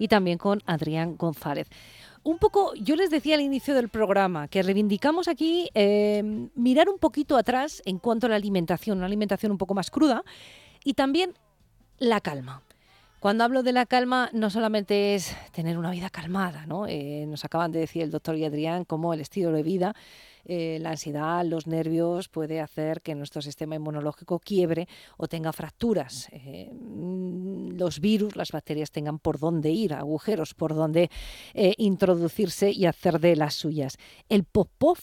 [0.00, 1.68] y también con Adrián González.
[2.24, 6.98] Un poco, yo les decía al inicio del programa que reivindicamos aquí eh, mirar un
[6.98, 10.24] poquito atrás en cuanto a la alimentación, una alimentación un poco más cruda
[10.82, 11.34] y también
[11.98, 12.65] la calma.
[13.26, 16.86] Cuando hablo de la calma, no solamente es tener una vida calmada, ¿no?
[16.86, 19.96] Eh, nos acaban de decir el doctor y Adrián cómo el estilo de vida,
[20.44, 26.28] eh, la ansiedad, los nervios puede hacer que nuestro sistema inmunológico quiebre o tenga fracturas.
[26.30, 31.10] Eh, mm, los virus, las bacterias tengan por dónde ir, agujeros por dónde
[31.78, 33.96] introducirse y hacer de las suyas.
[34.28, 34.98] El pop-pop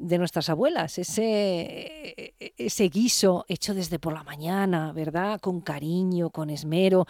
[0.00, 5.40] de nuestras abuelas, ese, ese guiso hecho desde por la mañana, ¿verdad?
[5.40, 7.06] Con cariño, con esmero,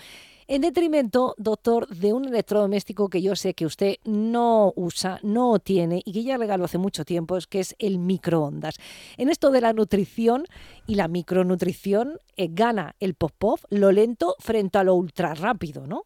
[0.51, 6.03] en detrimento, doctor, de un electrodoméstico que yo sé que usted no usa, no tiene
[6.05, 8.74] y que ya regaló hace mucho tiempo, es que es el microondas.
[9.16, 10.47] En esto de la nutrición
[10.88, 16.03] y la micronutrición, eh, gana el pop-pop, lo lento frente a lo ultra rápido, ¿no?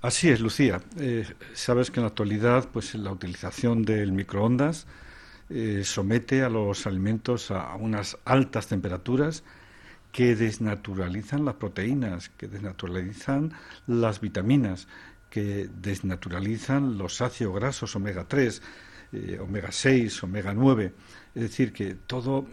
[0.00, 0.80] Así es, Lucía.
[0.98, 4.88] Eh, sabes que en la actualidad, pues la utilización del microondas
[5.50, 9.44] eh, somete a los alimentos a unas altas temperaturas
[10.12, 13.52] que desnaturalizan las proteínas, que desnaturalizan
[13.86, 14.86] las vitaminas,
[15.28, 18.62] que desnaturalizan los ácidos grasos omega 3,
[19.12, 20.92] eh, omega 6, omega 9.
[21.34, 22.46] Es decir, que todo,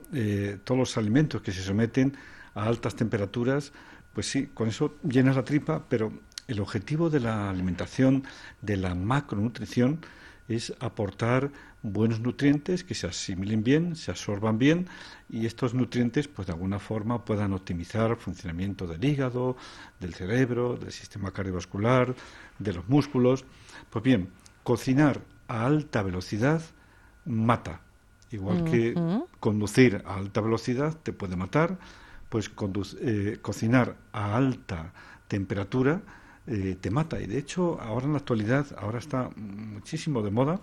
[0.64, 2.18] todos los alimentos que se someten
[2.56, 3.72] a altas temperaturas,
[4.14, 6.12] pues sí, con eso llenas la tripa, pero
[6.48, 8.24] el objetivo de la alimentación,
[8.62, 10.02] de la macronutrición,
[10.48, 11.52] es aportar
[11.84, 14.88] buenos nutrientes que se asimilen bien, se absorban bien
[15.30, 19.58] y estos nutrientes, pues de alguna forma, puedan optimizar el funcionamiento del hígado,
[20.00, 22.16] del cerebro, del sistema cardiovascular,
[22.60, 23.46] de los músculos.
[23.90, 24.30] Pues bien,
[24.64, 26.62] cocinar a alta velocidad
[27.26, 27.82] mata.
[28.32, 28.96] Igual que
[29.42, 31.78] conducir a alta velocidad te puede matar,
[32.30, 32.50] pues
[33.02, 34.94] eh, cocinar a alta
[35.28, 36.02] temperatura
[36.48, 37.20] eh, te mata.
[37.20, 40.62] Y de hecho, ahora en la actualidad, ahora está muchísimo de moda,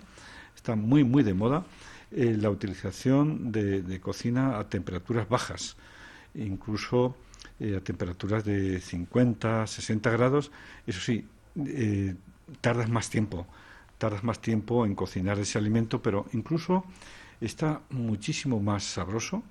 [0.58, 1.64] está muy, muy de moda,
[2.10, 5.76] eh, la utilización de, cocina a temperaturas bajas,
[6.34, 7.16] incluso
[7.60, 10.50] eh, a temperaturas de 50, 60 grados.
[10.86, 11.24] Eso sí,
[12.60, 13.46] tardas más tiempo,
[13.98, 16.84] tardas más tiempo en cocinar ese alimento, pero incluso
[17.40, 19.42] está muchísimo más sabroso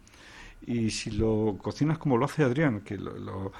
[0.65, 3.51] y si lo cocinas como lo hace Adrián, que lo,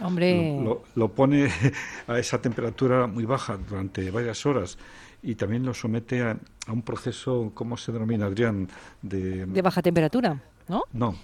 [0.96, 1.50] lo, pone
[2.08, 4.78] a esa temperatura muy baja durante varias horas
[5.22, 6.38] y también lo somete a,
[6.68, 8.68] un proceso, ¿cómo se denomina Adrián?
[9.02, 10.84] De, baja temperatura, ¿no?
[10.94, 11.16] No.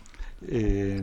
[0.45, 1.01] Eh,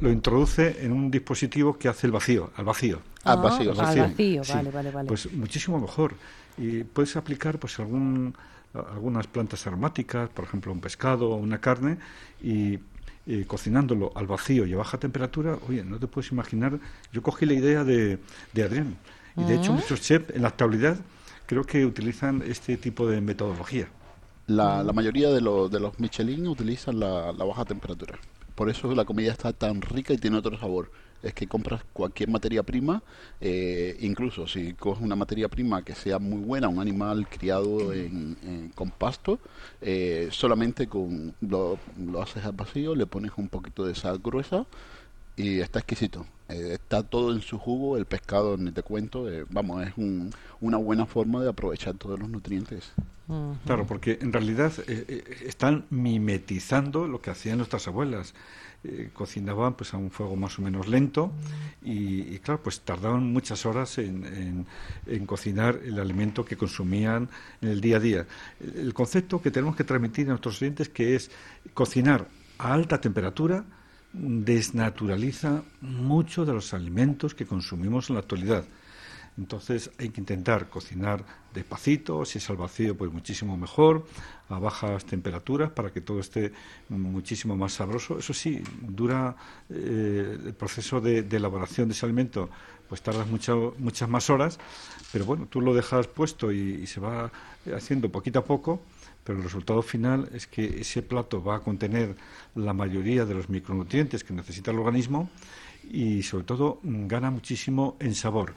[0.00, 3.00] lo, introduce en un dispositivo que hace el vacío, al vacío.
[3.24, 5.08] al vacío, vale, vale, vale.
[5.08, 6.14] Pues muchísimo mejor.
[6.58, 8.34] Y puedes aplicar pues algún
[8.74, 11.98] algunas plantas aromáticas, por ejemplo un pescado o una carne,
[12.42, 12.78] y
[13.26, 16.78] eh, cocinándolo al vacío y a baja temperatura, oye, no te puedes imaginar,
[17.12, 18.18] yo cogí la idea de,
[18.52, 18.96] de Adrián,
[19.36, 20.98] y de hecho muchos chefs en la actualidad
[21.50, 23.88] creo que utilizan este tipo de metodología.
[24.46, 28.20] La, la mayoría de, los de los Michelin utilizan la, la baja temperatura.
[28.54, 30.92] Por eso la comida está tan rica y tiene otro sabor
[31.22, 33.02] es que compras cualquier materia prima,
[33.40, 38.72] eh, incluso si coges una materia prima que sea muy buena, un animal criado en,
[38.74, 39.38] con pasto,
[39.80, 44.66] eh, solamente con lo, lo, haces al vacío, le pones un poquito de sal gruesa
[45.40, 46.26] y está exquisito.
[46.48, 49.92] Eh, está todo en su jugo, el pescado ni te cuento, vamos, es
[50.60, 52.92] una buena forma de aprovechar todos los nutrientes.
[53.64, 54.72] Claro, porque en realidad
[55.46, 58.34] están mimetizando lo que hacían nuestras abuelas
[58.82, 61.30] eh, cocinaban pues a un fuego más o menos lento
[61.82, 64.64] y, claro pues tardaban muchas horas en,
[65.26, 67.28] cocinar el alimento que consumían
[67.60, 68.26] en el día a día
[68.58, 71.30] el concepto que tenemos que transmitir a nuestros clientes que es
[71.74, 73.66] cocinar a alta temperatura
[74.12, 78.64] desnaturaliza mucho de los alimentos que consumimos en la actualidad
[79.40, 84.06] entonces hay que intentar cocinar despacito, si es al vacío pues muchísimo mejor,
[84.48, 86.52] a bajas temperaturas para que todo esté
[86.90, 88.18] muchísimo más sabroso.
[88.18, 89.34] Eso sí, dura
[89.70, 92.50] eh, el proceso de, elaboración de ese alimento,
[92.88, 94.58] pues tardas muchas más horas,
[95.10, 97.30] pero bueno, tú lo dejas puesto y, se va
[97.74, 98.82] haciendo poquito a poco
[99.24, 102.16] pero el resultado final es que ese plato va a contener
[102.54, 105.30] la mayoría de los micronutrientes que necesita el organismo
[105.90, 108.54] y sobre todo gana muchísimo en sabor.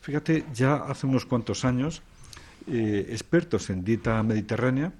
[0.00, 2.02] Fíjate, ya hace unos cuantos años,
[2.66, 4.92] eh, expertos en dieta mediterránea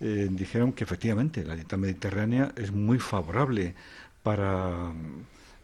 [0.00, 3.74] eh, dijeron que efectivamente la dieta mediterránea es muy favorable
[4.22, 4.92] para,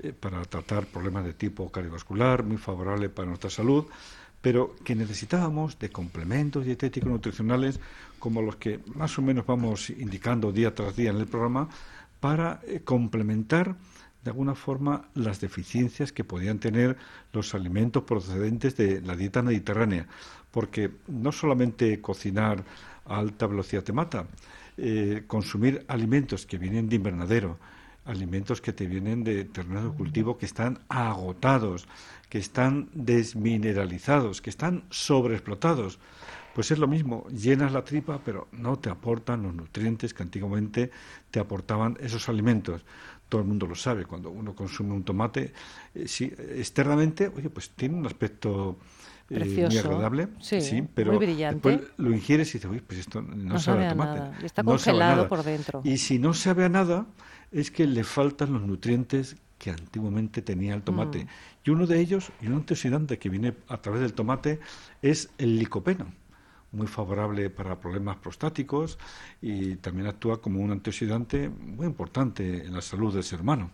[0.02, 3.86] eh, para tratar problemas de tipo cardiovascular, muy favorable para nuestra salud,
[4.40, 7.80] pero que necesitábamos de complementos dietéticos nutricionales
[8.18, 11.68] como los que más o menos vamos indicando día tras día en el programa
[12.20, 13.76] para complementar
[14.26, 16.96] de alguna forma las deficiencias que podían tener
[17.32, 20.08] los alimentos procedentes de la dieta mediterránea,
[20.50, 22.64] porque no solamente cocinar
[23.04, 24.26] a alta velocidad te mata,
[24.76, 27.58] eh, consumir alimentos que vienen de invernadero,
[28.06, 31.88] alimentos que te vienen de terreno de cultivo que están agotados,
[32.28, 35.98] que están desmineralizados, que están sobreexplotados.
[36.54, 40.90] Pues es lo mismo, llenas la tripa, pero no te aportan los nutrientes que antiguamente
[41.30, 42.82] te aportaban esos alimentos
[43.28, 45.52] todo el mundo lo sabe, cuando uno consume un tomate,
[45.94, 46.06] eh,
[46.56, 48.78] externamente, oye, pues tiene un aspecto
[49.28, 53.86] eh, muy agradable, sí, pero después lo ingieres y dices, oye, pues esto no, sabe,
[53.86, 54.46] a tomate.
[54.46, 55.80] Está congelado por dentro.
[55.84, 57.06] Y si no sabe a nada,
[57.52, 61.24] es que le faltan los nutrientes que antiguamente tenía el tomate.
[61.24, 61.28] Mm.
[61.64, 64.60] Y uno de ellos, y un antioxidante que viene a través del tomate,
[65.02, 66.06] es el licopeno
[66.76, 68.98] muy favorable para problemas prostáticos
[69.40, 73.70] y también actúa como un antioxidante muy importante en la salud del ser humano.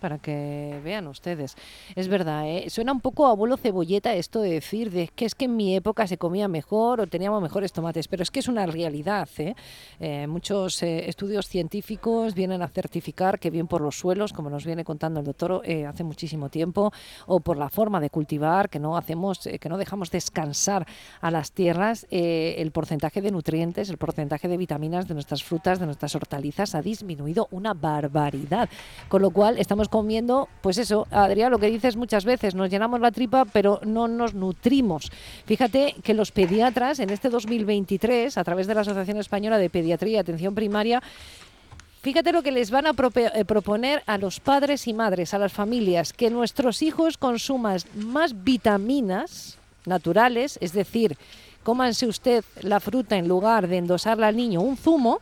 [0.00, 1.56] Para que vean ustedes.
[1.94, 2.68] Es verdad, ¿eh?
[2.68, 5.76] suena un poco a abuelo cebolleta esto de decir de que es que en mi
[5.76, 9.28] época se comía mejor o teníamos mejores tomates, pero es que es una realidad.
[9.38, 9.54] ¿eh?
[10.00, 14.64] Eh, muchos eh, estudios científicos vienen a certificar que bien por los suelos, como nos
[14.64, 16.92] viene contando el doctor hace muchísimo tiempo,
[17.26, 20.86] o por la forma de cultivar, que no hacemos, que no dejamos descansar
[21.20, 25.86] a las tierras, el porcentaje de nutrientes, el porcentaje de vitaminas de nuestras frutas, de
[25.86, 28.68] nuestras hortalizas ha disminuido una barbaridad.
[29.08, 33.00] Con lo cual estamos comiendo, pues eso, Adrián, lo que dices muchas veces, nos llenamos
[33.00, 35.10] la tripa, pero no nos nutrimos.
[35.46, 40.16] Fíjate que los pediatras en este 2023, a través de la Asociación Española de Pediatría
[40.16, 41.02] y Atención Primaria,
[42.04, 45.54] Fíjate lo que les van a eh, proponer a los padres y madres, a las
[45.54, 49.56] familias, que nuestros hijos consuman más vitaminas
[49.86, 51.16] naturales, es decir,
[51.64, 55.18] cómanse usted la fruta en lugar de endosarla al niño un zumo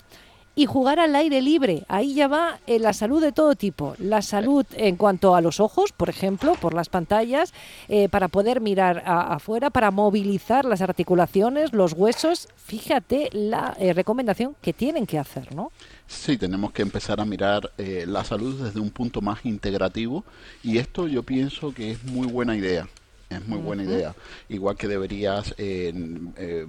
[0.55, 1.85] y jugar al aire libre.
[1.89, 3.95] Ahí ya va eh, la salud de todo tipo.
[3.99, 7.55] La salud en cuanto a los ojos, por ejemplo, por las pantallas,
[7.89, 12.49] eh, para poder mirar a- afuera, para movilizar las articulaciones, los huesos.
[12.57, 15.73] Fíjate la eh, recomendación que tienen que hacer, ¿no?
[16.07, 20.23] Sí, tenemos que empezar a mirar la salud desde un punto más integrativo
[20.63, 22.87] y esto yo pienso que es muy buena idea.
[23.39, 24.15] Es muy buena idea.
[24.49, 25.93] Igual que deberías eh,
[26.37, 26.67] eh,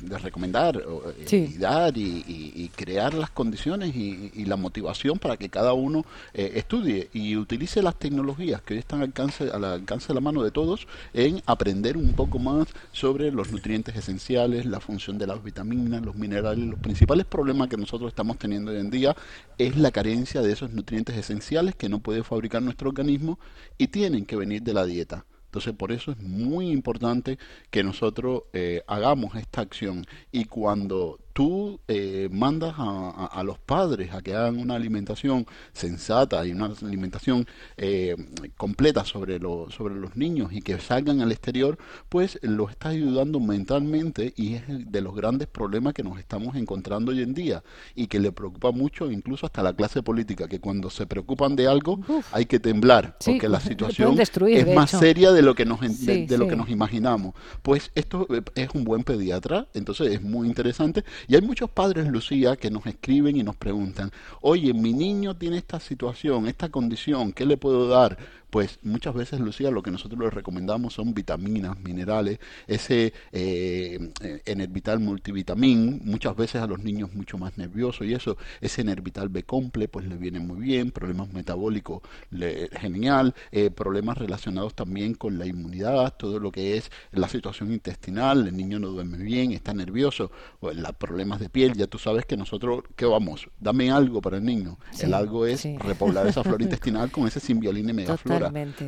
[0.00, 1.52] de recomendar o, eh, Sí.
[1.54, 5.72] y dar y, y- y crear las condiciones y, y la motivación para que cada
[5.72, 6.04] uno
[6.34, 10.20] eh, estudie y utilice las tecnologías que hoy están al alcance, al alcance de la
[10.20, 15.26] mano de todos en aprender un poco más sobre los nutrientes esenciales, la función de
[15.26, 16.64] las vitaminas, los minerales.
[16.66, 19.16] Los principales problemas que nosotros estamos teniendo hoy en día
[19.58, 23.38] es la carencia de esos nutrientes esenciales que no puede fabricar nuestro organismo
[23.76, 25.24] y tienen que venir de la dieta.
[25.48, 27.38] Entonces, por eso es muy importante
[27.70, 30.04] que nosotros eh, hagamos esta acción.
[30.30, 35.46] Y cuando tú eh, mandas a, a- a los padres a que hagan una alimentación
[35.72, 38.16] sensata y una alimentación eh,
[38.56, 41.78] completa sobre, lo- sobre los niños y que salgan al exterior,
[42.08, 47.12] pues los estás ayudando mentalmente y es de los grandes problemas que nos estamos encontrando
[47.12, 47.62] hoy en día
[47.94, 51.68] y que le preocupa mucho incluso hasta la clase política, que cuando se preocupan de
[51.68, 52.00] algo
[52.32, 54.98] hay que temblar, Sí, porque la situación destruir, es más hecho.
[54.98, 57.34] seria de lo que nos de, Sí, de lo que nos imaginamos.
[57.62, 61.04] Pues esto eh, es un buen pediatra, entonces es muy interesante.
[61.28, 64.10] Y hay muchos padres, Lucía, que nos escriben y nos preguntan,
[64.40, 68.16] oye, mi niño tiene esta situación, esta condición, ¿qué le puedo dar?
[68.50, 74.12] Pues muchas veces, Lucía, lo que nosotros les recomendamos son vitaminas, minerales, ese eh,
[74.46, 79.42] Enervital multivitamín, muchas veces a los niños mucho más nerviosos y eso, ese Enervital B
[79.42, 85.38] comple, pues le viene muy bien, problemas metabólicos, le- genial, eh, problemas relacionados también con
[85.38, 89.74] la inmunidad, todo lo que es la situación intestinal, el niño no duerme bien, está
[89.74, 90.30] nervioso,
[90.60, 93.48] o los problemas de piel, ya tú sabes que nosotros, ¿qué vamos?
[93.60, 94.78] Dame algo para el niño.
[94.92, 95.76] Sí, el algo es sí.
[95.78, 98.37] repoblar esa flora intestinal con ese simbiolina y megaflora.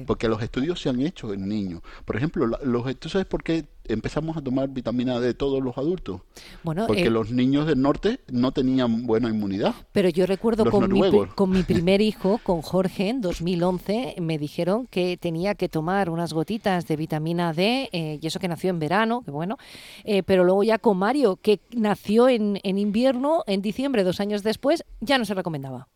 [0.07, 1.83] Porque los estudios se han hecho en niños.
[2.05, 6.21] Por ejemplo, los, ¿tú sabes por qué empezamos a tomar vitamina D todos los adultos?
[6.63, 9.75] Bueno, Porque eh, los niños del norte no tenían buena inmunidad.
[9.93, 11.01] Pero yo recuerdo Los con mi,
[11.35, 16.33] con mi primer hijo, con Jorge, en 2011, me dijeron que tenía que tomar unas
[16.33, 19.59] gotitas de vitamina D, eh, y eso que nació en verano, que bueno,
[20.05, 24.43] eh, pero luego ya con Mario, que nació en, en invierno, en diciembre, dos años
[24.43, 25.89] después, ya no se recomendaba.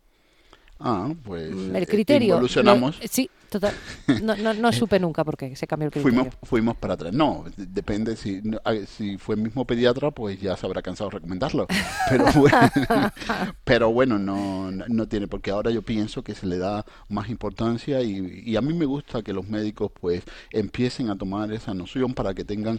[0.87, 2.35] Ah, pues El eh, criterio.
[2.35, 3.01] evolucionamos.
[3.01, 3.72] lo- sí, total.
[4.22, 6.18] No, no, no supe nunca por qué se cambió el criterio.
[6.18, 7.14] Fuimos, fuimos para atrás.
[7.14, 8.16] No, de- depende.
[8.16, 11.66] Si, no, si fue el mismo pediatra, pues ya se habrá cansado de recomendarlo.
[12.11, 12.59] Pero bueno,
[13.64, 18.03] pero bueno no, no tiene, porque ahora yo pienso que se le da más importancia
[18.03, 22.12] y, y a mí me gusta que los médicos pues empiecen a tomar esa noción
[22.12, 22.78] para que tengan...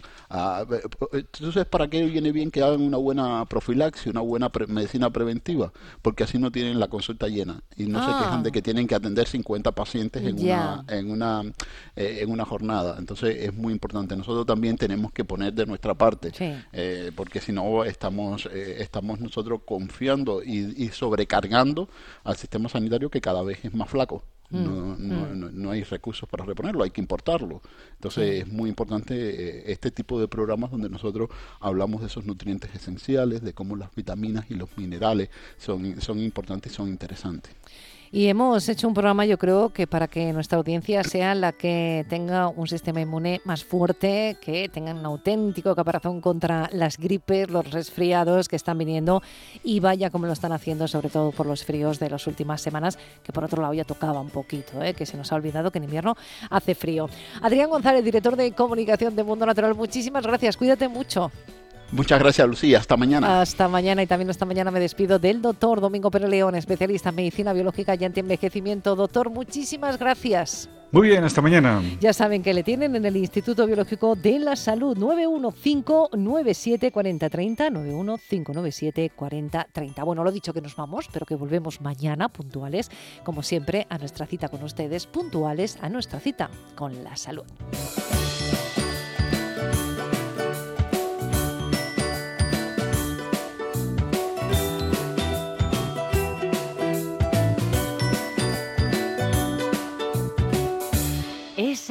[1.30, 5.10] ¿Tú sabes para qué viene bien que hagan una buena profilaxis, una buena pre- medicina
[5.10, 5.72] preventiva?
[6.02, 8.18] Porque así no tienen la consulta llena y no se Ah.
[8.22, 11.42] quejan de que tienen que atender 50 pacientes en una en una
[11.96, 15.94] eh, en una jornada entonces es muy importante nosotros también tenemos que poner de nuestra
[15.94, 16.52] parte Sí.
[16.72, 21.88] eh, porque si no estamos eh, estamos nosotros confiando y, y sobrecargando
[22.24, 25.38] al sistema sanitario que cada vez es más flaco no, no, mm.
[25.40, 27.60] no- no hay recursos para reponerlo, hay que importarlo.
[27.94, 28.40] Entonces Sí.
[28.42, 31.28] es muy importante eh, este tipo de programas donde nosotros
[31.60, 36.72] hablamos de esos nutrientes esenciales, de cómo las vitaminas y los minerales son, son importantes
[36.72, 37.52] y son interesantes.
[38.16, 42.06] Y hemos hecho un programa, yo creo, que para que nuestra audiencia sea la que
[42.08, 47.70] tenga un sistema inmune más fuerte, que tengan un auténtico caparazón contra las gripes, los
[47.70, 49.22] resfriados que están viniendo
[49.62, 52.98] y vaya como lo están haciendo, sobre todo por los fríos de las últimas semanas,
[53.22, 54.94] que por otro lado ya tocaba un poquito, ¿eh?
[54.94, 56.16] que se nos ha olvidado que en invierno
[56.48, 57.10] hace frío.
[57.42, 61.30] Adrián González, director de comunicación de Mundo Natural, muchísimas gracias, cuídate mucho.
[61.92, 62.78] Muchas gracias, Lucía.
[62.78, 63.40] Hasta mañana.
[63.40, 67.16] Hasta mañana y también esta mañana me despido del doctor Domingo Pérez León, especialista en
[67.16, 68.96] medicina biológica y antienvejecimiento.
[68.96, 70.68] Doctor, muchísimas gracias.
[70.92, 71.82] Muy bien, hasta mañana.
[72.00, 77.72] Ya saben que le tienen en el Instituto Biológico de la Salud 915974030,
[78.38, 80.04] 915974030.
[80.04, 82.88] Bueno, lo dicho que nos vamos, pero que volvemos mañana puntuales,
[83.24, 87.46] como siempre, a nuestra cita con ustedes, puntuales a nuestra cita con la salud.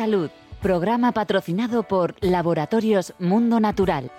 [0.06, 0.30] Salud,
[0.62, 4.12] programa patrocinado por Laboratorios Mundo Natural.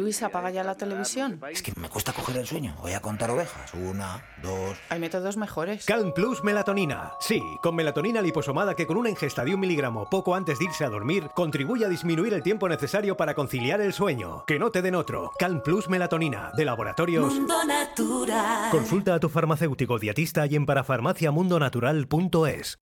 [0.00, 1.40] Luis, apaga ya la televisión.
[1.50, 2.74] Es que me cuesta coger el sueño.
[2.80, 3.72] Voy a contar ovejas.
[3.74, 4.76] Una, dos.
[4.88, 5.84] Hay métodos mejores.
[5.84, 7.12] Calm Plus Melatonina.
[7.20, 10.84] Sí, con melatonina liposomada que con una ingesta de un miligramo poco antes de irse
[10.84, 14.44] a dormir contribuye a disminuir el tiempo necesario para conciliar el sueño.
[14.46, 15.32] Que no te den otro.
[15.38, 17.34] Calm Plus Melatonina, de laboratorios.
[17.34, 18.70] Mundo Natural.
[18.70, 22.78] Consulta a tu farmacéutico dietista y en parafarmaciamundonatural.es.